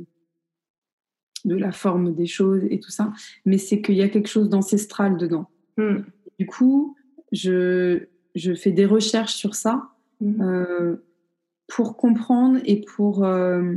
[1.45, 3.13] de la forme des choses et tout ça,
[3.45, 5.51] mais c'est qu'il y a quelque chose d'ancestral dedans.
[5.77, 5.99] Mm.
[6.39, 6.97] Du coup,
[7.33, 10.43] je, je fais des recherches sur ça mm.
[10.43, 10.97] euh,
[11.67, 13.75] pour comprendre et pour euh,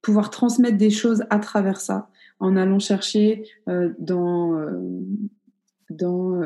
[0.00, 2.08] pouvoir transmettre des choses à travers ça,
[2.40, 3.44] en allant chercher
[4.00, 4.66] dans,
[5.90, 6.40] dans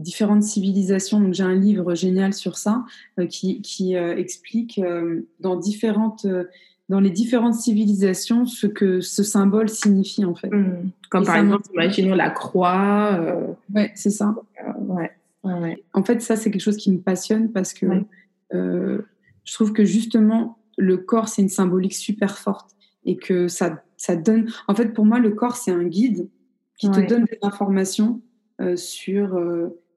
[0.00, 1.20] différentes civilisations.
[1.20, 2.84] Donc j'ai un livre génial sur ça
[3.18, 6.26] euh, qui, qui euh, explique euh, dans différentes
[6.88, 10.50] dans les différentes civilisations ce que ce symbole signifie en fait.
[10.50, 10.90] Mmh.
[11.10, 13.18] Comme par exemple, imaginons la croix.
[13.74, 14.34] Ouais, c'est ça.
[14.80, 15.10] ouais.
[15.44, 15.82] ouais.
[15.94, 17.86] En fait, ça c'est quelque chose qui me passionne parce que
[18.50, 22.70] je trouve que justement le corps c'est une symbolique super forte
[23.04, 24.50] et que ça ça donne.
[24.68, 26.28] En fait, pour moi, le corps c'est un guide
[26.76, 28.20] qui te donne des informations
[28.76, 29.38] sur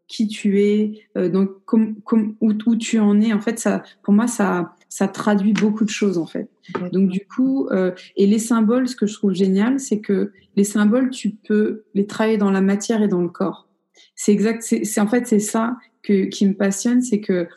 [0.08, 3.34] qui tu es, euh, donc où, tu en es.
[3.34, 6.50] En fait, ça, pour moi, ça, ça traduit beaucoup de choses en fait.
[6.92, 10.64] Donc du coup, euh, et les symboles, ce que je trouve génial, c'est que les
[10.64, 13.68] symboles, tu peux les travailler dans la matière et dans le corps.
[14.16, 14.62] C'est exact.
[14.62, 17.48] C'est en fait c'est ça que qui me passionne, c'est que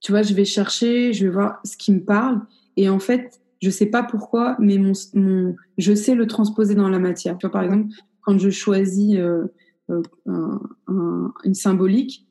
[0.00, 2.42] tu vois, je vais chercher, je vais voir ce qui me parle,
[2.76, 6.88] et en fait, je sais pas pourquoi, mais mon, mon je sais le transposer dans
[6.88, 7.38] la matière.
[7.38, 9.46] Tu vois, par exemple, quand je choisis euh,
[9.90, 12.26] euh, un, une symbolique,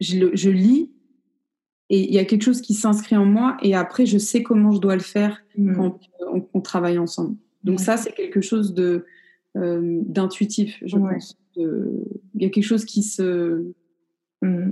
[0.00, 0.90] je, le, je lis
[1.90, 4.72] et il y a quelque chose qui s'inscrit en moi et après je sais comment
[4.72, 5.74] je dois le faire mmh.
[5.74, 6.00] quand
[6.54, 7.36] on, travaille ensemble.
[7.64, 9.04] Donc ça c'est quelque chose de
[9.56, 11.36] euh, d'intuitif, je pense.
[11.56, 12.04] Il
[12.36, 13.64] y a quelque chose qui se
[14.42, 14.70] mmh.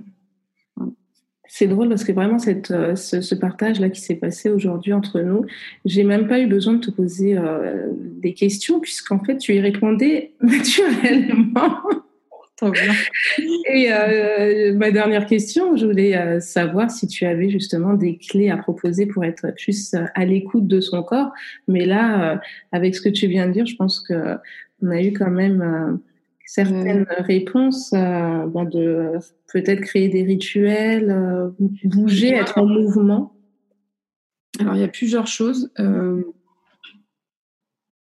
[1.52, 5.20] C'est drôle parce que vraiment cette, euh, ce, partage là qui s'est passé aujourd'hui entre
[5.20, 5.44] nous,
[5.84, 9.60] j'ai même pas eu besoin de te poser euh, des questions puisqu'en fait tu y
[9.60, 11.80] répondais naturellement.
[13.72, 18.50] Et euh, ma dernière question, je voulais euh, savoir si tu avais justement des clés
[18.50, 21.32] à proposer pour être plus euh, à l'écoute de son corps.
[21.68, 22.40] Mais là,
[22.72, 24.36] avec ce que tu viens de dire, je pense que
[24.82, 26.00] on a eu quand même
[26.46, 29.12] certaines réponses ben de
[29.52, 31.14] peut-être créer des rituels,
[31.84, 33.34] bouger, être en mouvement.
[34.58, 35.70] Alors il y a plusieurs choses.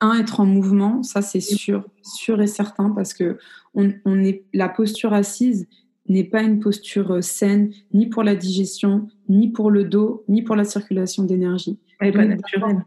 [0.01, 3.39] Un, être en mouvement, ça c'est sûr, sûr et certain, parce que
[3.75, 3.91] on,
[4.23, 5.69] est, la posture assise
[6.09, 10.43] n'est pas une posture euh, saine, ni pour la digestion, ni pour le dos, ni
[10.43, 11.79] pour la circulation d'énergie.
[12.01, 12.85] Elle pas naturelle.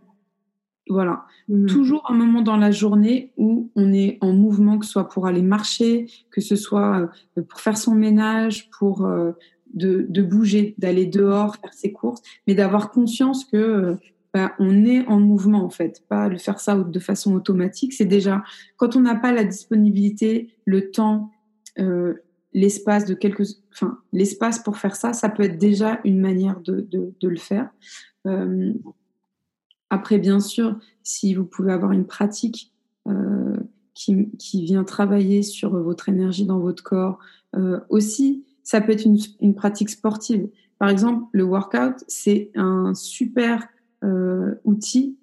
[0.89, 1.25] Voilà.
[1.47, 1.67] Mmh.
[1.67, 5.27] Toujours un moment dans la journée où on est en mouvement, que ce soit pour
[5.27, 9.31] aller marcher, que ce soit euh, pour faire son ménage, pour euh,
[9.73, 13.97] de, de, bouger, d'aller dehors, faire ses courses, mais d'avoir conscience que
[14.33, 17.93] bah, on est en mouvement en fait, pas le faire ça de façon automatique.
[17.93, 18.43] C'est déjà
[18.77, 21.31] quand on n'a pas la disponibilité, le temps,
[21.79, 22.13] euh,
[22.53, 26.87] l'espace de quelques, enfin l'espace pour faire ça, ça peut être déjà une manière de,
[26.89, 27.69] de, le faire.
[28.25, 28.73] Euh,
[29.89, 32.73] après, bien sûr, si vous pouvez avoir une pratique
[33.07, 33.57] euh,
[33.93, 37.19] qui, qui, vient travailler sur votre énergie dans votre corps,
[37.89, 40.47] aussi, ça peut être une, une pratique sportive.
[40.79, 43.67] Par exemple, le workout, c'est un super
[44.03, 45.17] euh, outil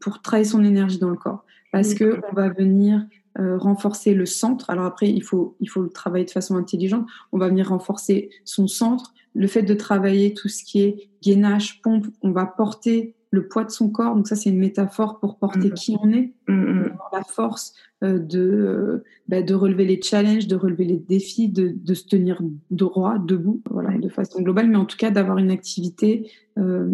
[0.00, 1.44] pour travailler son énergie dans le corps.
[1.72, 3.06] Parce que on va venir
[3.38, 4.70] euh, renforcer le centre.
[4.70, 7.06] Alors après, il faut, il faut le travailler de façon intelligente.
[7.30, 9.12] On va venir renforcer son centre.
[9.34, 13.64] Le fait de travailler tout ce qui est gainage, pompe, on va porter le poids
[13.64, 14.16] de son corps.
[14.16, 15.74] Donc ça, c'est une métaphore pour porter mm.
[15.74, 20.84] qui on est, mm, la force euh, de, bah, de relever les challenges, de relever
[20.84, 24.68] les défis, de, de se tenir droit, debout, voilà, de façon globale.
[24.68, 26.88] Mais en tout cas, d'avoir une activité euh,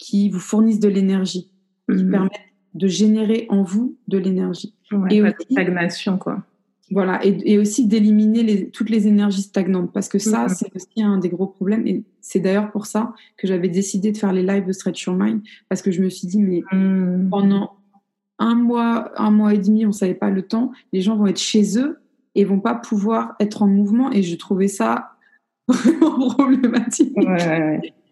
[0.00, 1.52] qui vous fournissent de l'énergie,
[1.88, 2.10] qui mhm.
[2.10, 2.32] permettent
[2.74, 4.74] de générer en vous de l'énergie.
[5.10, 6.42] et aussi, stagnation, quoi.
[6.92, 10.48] Voilà, et, aussi d'éliminer les, toutes les énergies stagnantes, parce que ça, mhm.
[10.48, 11.86] c'est aussi un des gros problèmes.
[11.86, 15.14] Et c'est d'ailleurs pour ça que j'avais décidé de faire les lives de Stretch Your
[15.14, 17.28] Mind, parce que je me suis dit, mais mhm.
[17.30, 17.76] pendant
[18.40, 21.38] un mois, un mois et demi, on savait pas le temps, les gens vont être
[21.38, 22.00] chez eux
[22.34, 24.10] et vont pas pouvoir être en mouvement.
[24.10, 25.12] Et je trouvais ça
[25.68, 27.12] vraiment problématique.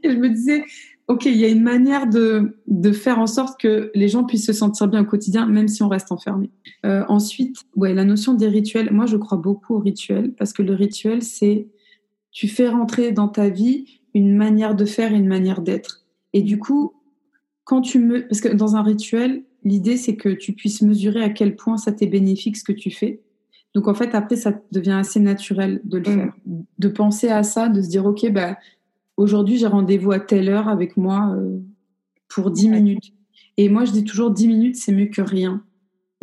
[0.05, 0.65] Et je me disais,
[1.09, 4.45] OK, il y a une manière de, de, faire en sorte que les gens puissent
[4.45, 6.51] se sentir bien au quotidien, même si on reste enfermé.
[6.85, 8.93] Euh, ensuite, ouais, la notion des rituels.
[8.93, 11.67] Moi, je crois beaucoup aux rituels parce que le rituel, c'est
[12.31, 16.05] tu fais rentrer dans ta vie une manière de faire et une manière d'être.
[16.35, 16.93] Et du coup,
[17.65, 21.31] quand tu me, parce que dans un rituel, l'idée c'est que tu puisses mesurer à
[21.31, 23.23] quel point ça t'est bénéfique ce que tu fais.
[23.75, 26.17] Donc en fait, après, ça devient assez naturel de le mmh.
[26.17, 26.33] faire,
[26.79, 28.59] de penser à ça, de se dire ok, bah
[29.19, 31.59] aujourd'hui j'ai rendez-vous à telle heure avec moi euh,
[32.29, 33.13] pour 10 minutes.
[33.59, 35.63] Et moi je dis toujours 10 minutes c'est mieux que rien.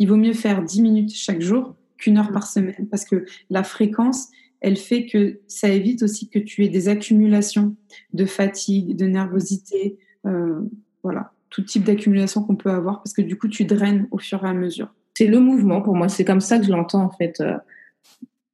[0.00, 3.62] Il vaut mieux faire 10 minutes chaque jour qu'une heure par semaine parce que la
[3.62, 4.28] fréquence,
[4.60, 7.76] elle fait que ça évite aussi que tu aies des accumulations
[8.12, 10.62] de fatigue, de nervosité, euh,
[11.02, 14.44] voilà, tout type d'accumulation qu'on peut avoir parce que du coup tu draines au fur
[14.44, 14.88] et à mesure.
[15.14, 17.40] C'est le mouvement pour moi, c'est comme ça que je l'entends en fait.
[17.40, 17.56] Euh,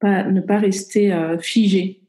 [0.00, 2.00] pas, ne pas rester figé,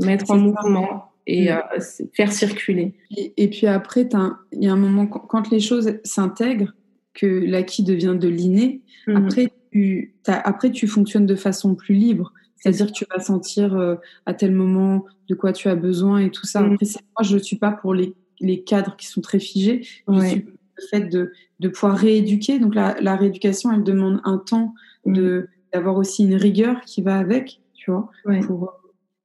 [0.00, 1.58] mettre en mouvement, et mm.
[1.74, 1.80] euh,
[2.14, 2.94] faire circuler.
[3.16, 4.08] Et, puis après,
[4.52, 6.72] il y a un moment, quand les choses s'intègrent,
[7.14, 9.16] que l'acquis devient de l'inné, mm.
[9.16, 12.32] après, tu, après, tu fonctionnes de façon plus libre.
[12.56, 16.30] C'est-à-dire que tu vas sentir euh, à tel moment de quoi tu as besoin et
[16.30, 16.60] tout ça.
[16.60, 16.72] Mm.
[16.72, 19.82] Après, moi, je ne suis pas pour les, les, cadres qui sont très figés.
[19.82, 22.58] Je suis pour le fait de, de pouvoir rééduquer.
[22.58, 24.74] Donc, la, la, rééducation, elle demande un temps
[25.04, 28.08] de d'avoir aussi une rigueur qui va avec, tu vois,
[28.46, 28.72] pour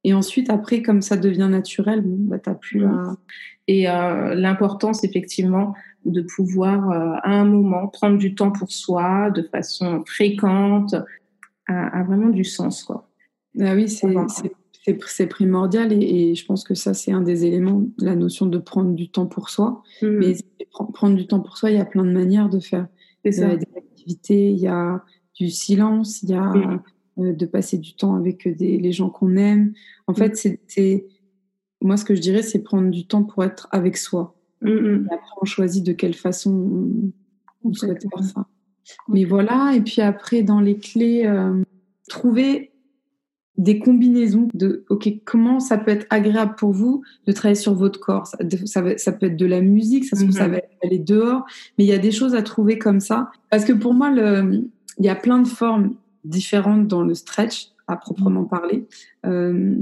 [0.04, 3.16] et ensuite, après, comme ça devient naturel, bon, bah, t'as plus à...
[3.68, 5.74] Et euh, l'importance, effectivement,
[6.04, 10.94] de pouvoir, euh, à un moment, prendre du temps pour soi de façon fréquente,
[11.68, 13.08] a, a vraiment du sens, quoi.
[13.60, 14.08] Ah oui, c'est
[15.06, 18.94] c'est primordial et, je pense que ça, c'est un des éléments, la notion de prendre
[18.94, 19.82] du temps pour soi.
[20.02, 20.06] Mmh.
[20.08, 20.36] Mais
[20.92, 22.88] prendre du temps pour soi, il y a plein de manières de faire.
[23.24, 25.04] Il y a des activités, il y a
[25.38, 26.82] du silence, il y a mmh.
[27.18, 29.72] Euh, de passer du temps avec des, les gens qu'on aime.
[30.06, 30.36] En fait,
[30.66, 31.06] c'est
[31.82, 34.34] moi, ce que je dirais, c'est prendre du temps pour être avec soi.
[34.64, 36.86] Et après, on choisit de quelle façon
[37.64, 38.46] on, souhaite faire ça.
[39.08, 41.62] Mais voilà, et puis après, dans les clés, euh,
[42.08, 42.70] trouver
[43.58, 48.00] des combinaisons de ok comment ça peut être agréable pour vous de travailler sur votre
[48.00, 48.26] corps?
[48.26, 48.38] Ça,
[48.96, 50.54] ça, peut être de la musique ça, ça mhm.
[50.54, 51.44] va aller dehors
[51.76, 54.64] mais il y a des choses à trouver comme ça parce que pour moi le
[54.98, 55.94] il y a plein de formes
[56.24, 58.86] différentes dans le stretch à proprement parler.
[59.26, 59.76] Euh,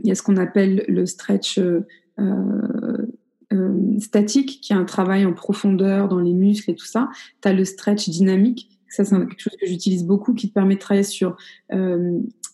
[0.00, 1.86] il y a ce qu'on appelle le stretch euh,
[2.18, 7.08] euh, statique qui est un travail en profondeur dans les muscles et tout ça.
[7.42, 8.68] Tu as le stretch dynamique.
[8.88, 11.36] Ça, c'est quelque chose que j'utilise beaucoup qui te permet de travailler sur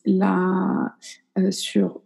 [0.05, 0.97] la,
[1.51, 2.03] sur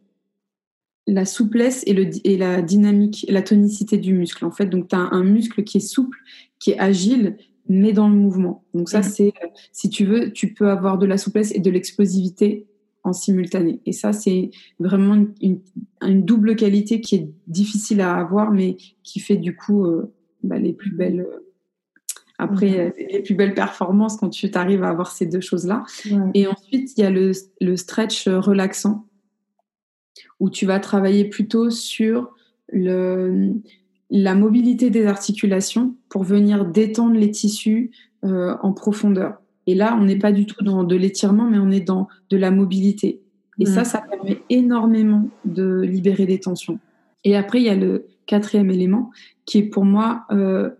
[1.09, 4.45] la souplesse et, le, et la dynamique, la tonicité du muscle.
[4.45, 6.19] En fait, donc tu as un muscle qui est souple,
[6.59, 7.39] qui est agile,
[7.69, 8.64] mais dans le mouvement.
[8.75, 9.05] Donc ça, mmh.
[9.05, 9.33] c'est,
[9.73, 12.66] si tu veux, tu peux avoir de la souplesse et de l'explosivité
[13.05, 13.81] en simultané.
[13.87, 15.61] Et ça, c'est vraiment une,
[16.03, 20.12] une, double qualité qui est difficile à avoir, mais qui fait du coup euh,
[20.43, 21.27] bah, les plus belles
[22.39, 22.93] après, mhm.
[23.11, 25.85] les plus belles performances quand tu arrives à avoir ces deux choses-là.
[26.35, 29.07] Et ensuite, il y a le, le, stretch relaxant,
[30.39, 32.31] où tu vas travailler plutôt sur
[32.73, 33.55] le,
[34.11, 37.90] la mobilité des articulations pour venir détendre les tissus
[38.24, 39.40] euh, en profondeur.
[39.66, 42.36] Et là, on n'est pas du tout dans de l'étirement, mais on est dans de
[42.36, 43.20] la mobilité.
[43.59, 46.78] Et ça, ça permet énormément de libérer des tensions.
[47.24, 49.11] Et après, il y a le quatrième élément
[49.44, 50.70] qui est pour moi euh,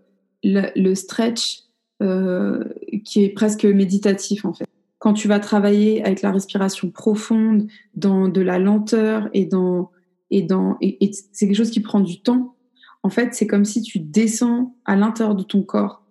[0.43, 1.63] le, stretch
[2.01, 2.63] euh,
[3.03, 4.65] qui est presque méditatif en fait.
[4.99, 9.91] Quand tu vas travailler avec la respiration profonde, dans de la lenteur et dans
[10.29, 12.55] et dans et, c'est quelque chose qui prend du temps.
[13.03, 16.03] En fait, c'est comme si tu descends à l'intérieur de ton corps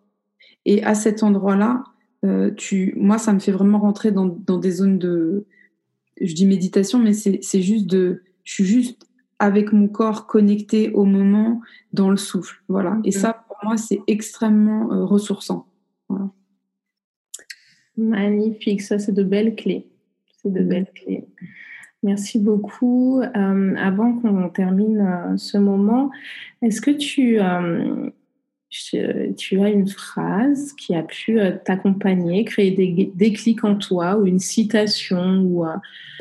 [0.65, 1.85] et à cet endroit-là,
[2.25, 5.47] euh, tu, moi, ça me fait vraiment rentrer dans, dans des zones de,
[6.21, 9.07] je dis méditation, mais c'est juste de, je suis juste
[9.39, 11.61] avec mon corps connecté au moment,
[11.93, 12.99] dans le souffle, voilà.
[13.05, 15.67] Et ça, moi, c'est extrêmement euh, ressourçant.
[17.97, 19.89] Magnifique, ça, c'est de belles clés.
[20.43, 21.25] C'est de belles clés.
[22.03, 23.21] Merci beaucoup.
[23.21, 26.11] Euh, avant qu'on termine euh, ce moment,
[26.63, 27.41] est-ce que tu,
[29.37, 34.39] tu as une phrase qui a pu t'accompagner, créer des déclics en toi ou une
[34.39, 35.65] citation ou,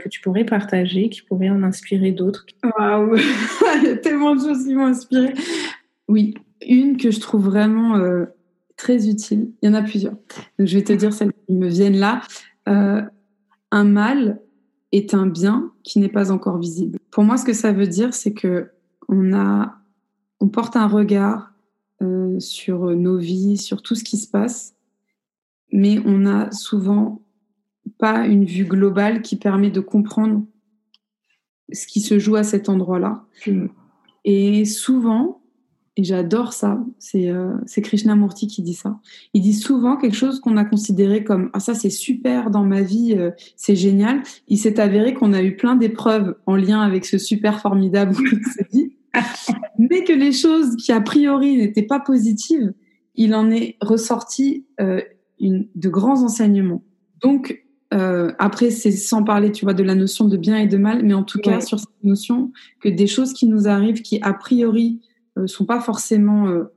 [0.04, 2.46] que tu pourrais partager, qui pourrait en inspirer d'autres?
[2.64, 5.34] Waouh Il y a tellement de choses qui m'ont inspiré.
[6.08, 6.34] Oui,
[6.66, 8.26] une que je trouve vraiment euh,
[8.76, 9.52] très utile.
[9.62, 10.16] Il y en a plusieurs.
[10.58, 12.22] Donc, je vais te dire celles qui me viennent là.
[12.68, 13.02] Euh,
[13.72, 14.40] un mal
[14.92, 17.00] est un bien qui n'est pas encore visible.
[17.12, 18.72] Pour moi, ce que ça veut dire, c'est que
[19.10, 19.78] on a,
[20.40, 21.54] on porte un regard
[22.02, 24.76] euh, sur nos vies, sur tout ce qui se passe,
[25.72, 27.22] mais on n'a souvent
[27.98, 30.46] pas une vue globale qui permet de comprendre
[31.72, 33.26] ce qui se joue à cet endroit-là.
[34.24, 35.42] Et souvent,
[35.98, 39.00] et j'adore ça, c'est euh, Krishnamurti qui dit ça.
[39.34, 42.82] Il dit souvent quelque chose qu'on a considéré comme ah ça c'est super dans ma
[42.82, 44.22] vie, euh, c'est génial.
[44.48, 48.16] Il s'est avéré qu'on a eu plein d'épreuves en lien avec ce super formidable
[48.72, 48.96] dit,
[49.80, 52.74] mais que les choses qui a priori n'étaient pas positives,
[53.16, 55.02] il en est ressorti euh,
[55.40, 56.84] une, de grands enseignements.
[57.22, 60.78] Donc euh, après, c'est sans parler, tu vois, de la notion de bien et de
[60.78, 64.20] mal, mais en tout cas sur cette notion que des choses qui nous arrivent, qui
[64.22, 65.00] a priori
[65.46, 66.74] sont pas forcément euh,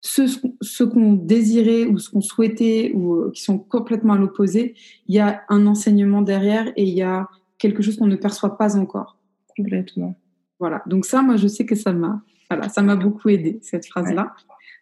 [0.00, 0.22] ce,
[0.60, 4.74] ce qu'on désirait ou ce qu'on souhaitait ou euh, qui sont complètement à l'opposé,
[5.06, 7.28] il y a un enseignement derrière et il y a
[7.58, 9.18] quelque chose qu'on ne perçoit pas encore.
[9.56, 10.16] Complètement.
[10.58, 10.82] Voilà.
[10.86, 14.32] Donc ça, moi, je sais que ça m'a, voilà, ça m'a beaucoup aidé cette phrase-là.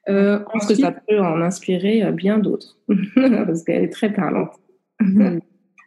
[0.08, 2.78] Euh, je pense que ça peut en inspirer bien d'autres
[3.14, 4.52] parce qu'elle est très parlante.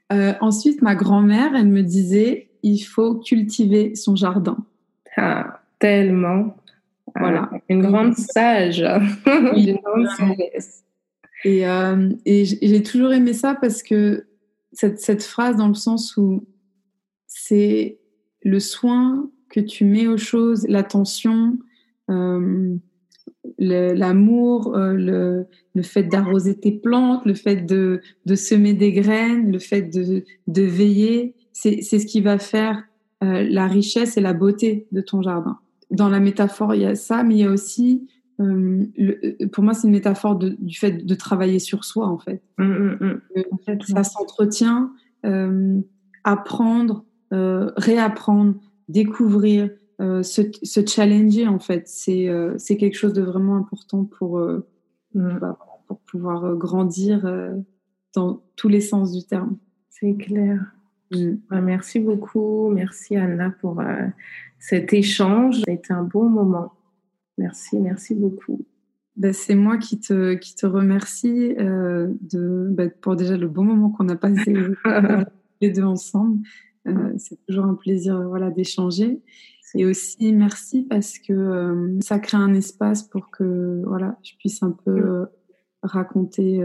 [0.09, 4.57] ensuite, ma grand-mère, elle me disait, il faut cultiver son jardin.
[5.17, 6.55] Ah, tellement.
[7.19, 7.49] Voilà.
[7.69, 8.79] Une grande sage.
[9.25, 10.83] une grande sagesse.
[11.43, 14.25] Et, euh, et j'ai toujours aimé ça parce que
[14.73, 16.45] cette, cette phrase dans le sens où
[17.27, 17.99] c'est
[18.43, 21.57] le soin que tu mets aux choses, l'attention,
[22.09, 22.75] euh,
[23.57, 29.51] l'amour, euh, le, le, fait d'arroser tes plantes, le fait de, de, semer des graines,
[29.51, 32.83] le fait de, de veiller, c'est ce qui va faire
[33.21, 35.59] la richesse et la beauté de ton jardin
[35.91, 38.07] dans la métaphore, il y a ça, mais il y a aussi,
[38.39, 42.17] euh, le, pour moi, c'est une métaphore de, du fait de travailler sur soi, en
[42.17, 42.41] fait.
[42.57, 43.81] Mmh, mmh, mmh.
[43.81, 44.91] ça s'entretient,
[45.25, 45.79] euh,
[46.23, 48.55] apprendre, réapprendre,
[48.89, 49.69] découvrir,
[49.99, 51.83] se, se, challenger en fait.
[51.87, 54.41] C'est quelque chose de vraiment important pour,
[55.13, 57.23] bah, pour pouvoir grandir
[58.15, 59.57] dans tous les sens du terme.
[59.89, 60.73] C'est clair.
[61.11, 61.33] Mm.
[61.49, 62.69] Bah, merci beaucoup.
[62.69, 63.81] Merci Anna pour
[64.61, 65.57] cet échange.
[65.57, 66.71] Ça a été un bon moment.
[67.37, 68.63] Merci, merci beaucoup.
[69.17, 73.65] Bah, c'est moi qui te, qui te remercie euh, de, bah, pour déjà le bon
[73.65, 74.53] moment qu'on a passé
[75.61, 76.39] les deux ensemble.
[76.87, 79.21] Euh, c'est toujours un plaisir voilà, d'échanger.
[79.73, 84.61] Et aussi merci parce que euh, ça crée un espace pour que voilà, je puisse
[84.63, 85.25] un peu
[85.81, 86.61] raconter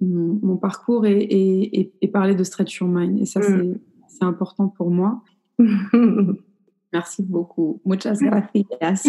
[0.00, 3.20] mon, parcours et, et, et, parler de Stretch Your Mind.
[3.20, 3.78] Et ça, mm.
[4.08, 5.22] c'est important pour moi.
[6.92, 7.80] Merci beaucoup.
[7.84, 9.04] Muchas gracias.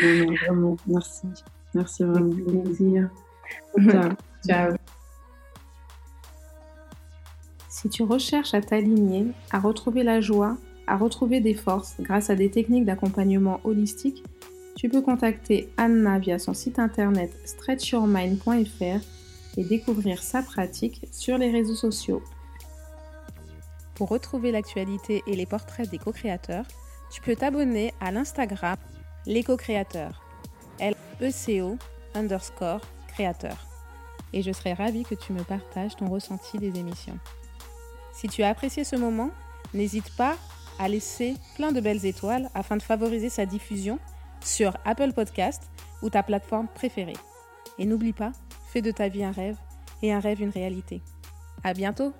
[0.00, 1.26] vraiment, merci.
[1.74, 2.62] Merci vraiment.
[2.64, 3.10] plaisir.
[3.78, 4.10] Ciao.
[4.46, 4.74] Ciao.
[7.68, 10.56] Si tu recherches à t'aligner, à retrouver la joie,
[10.86, 14.24] à retrouver des forces grâce à des techniques d'accompagnement holistique,
[14.76, 19.00] tu peux contacter Anna via son site internet stretchyourmind.fr
[19.56, 22.22] et découvrir sa pratique sur les réseaux sociaux.
[23.98, 26.64] Pour retrouver l'actualité et les portraits des co-créateurs,
[27.10, 28.76] tu peux t'abonner à l'Instagram
[29.26, 30.22] Les Co-créateurs,
[30.78, 31.76] L-E-C-O
[32.14, 33.66] underscore créateur.
[34.32, 37.18] Et je serai ravie que tu me partages ton ressenti des émissions.
[38.12, 39.30] Si tu as apprécié ce moment,
[39.74, 40.36] n'hésite pas
[40.78, 43.98] à laisser plein de belles étoiles afin de favoriser sa diffusion
[44.44, 45.64] sur Apple Podcast
[46.02, 47.16] ou ta plateforme préférée.
[47.78, 48.30] Et n'oublie pas,
[48.68, 49.56] fais de ta vie un rêve
[50.02, 51.02] et un rêve une réalité.
[51.64, 52.12] À bientôt!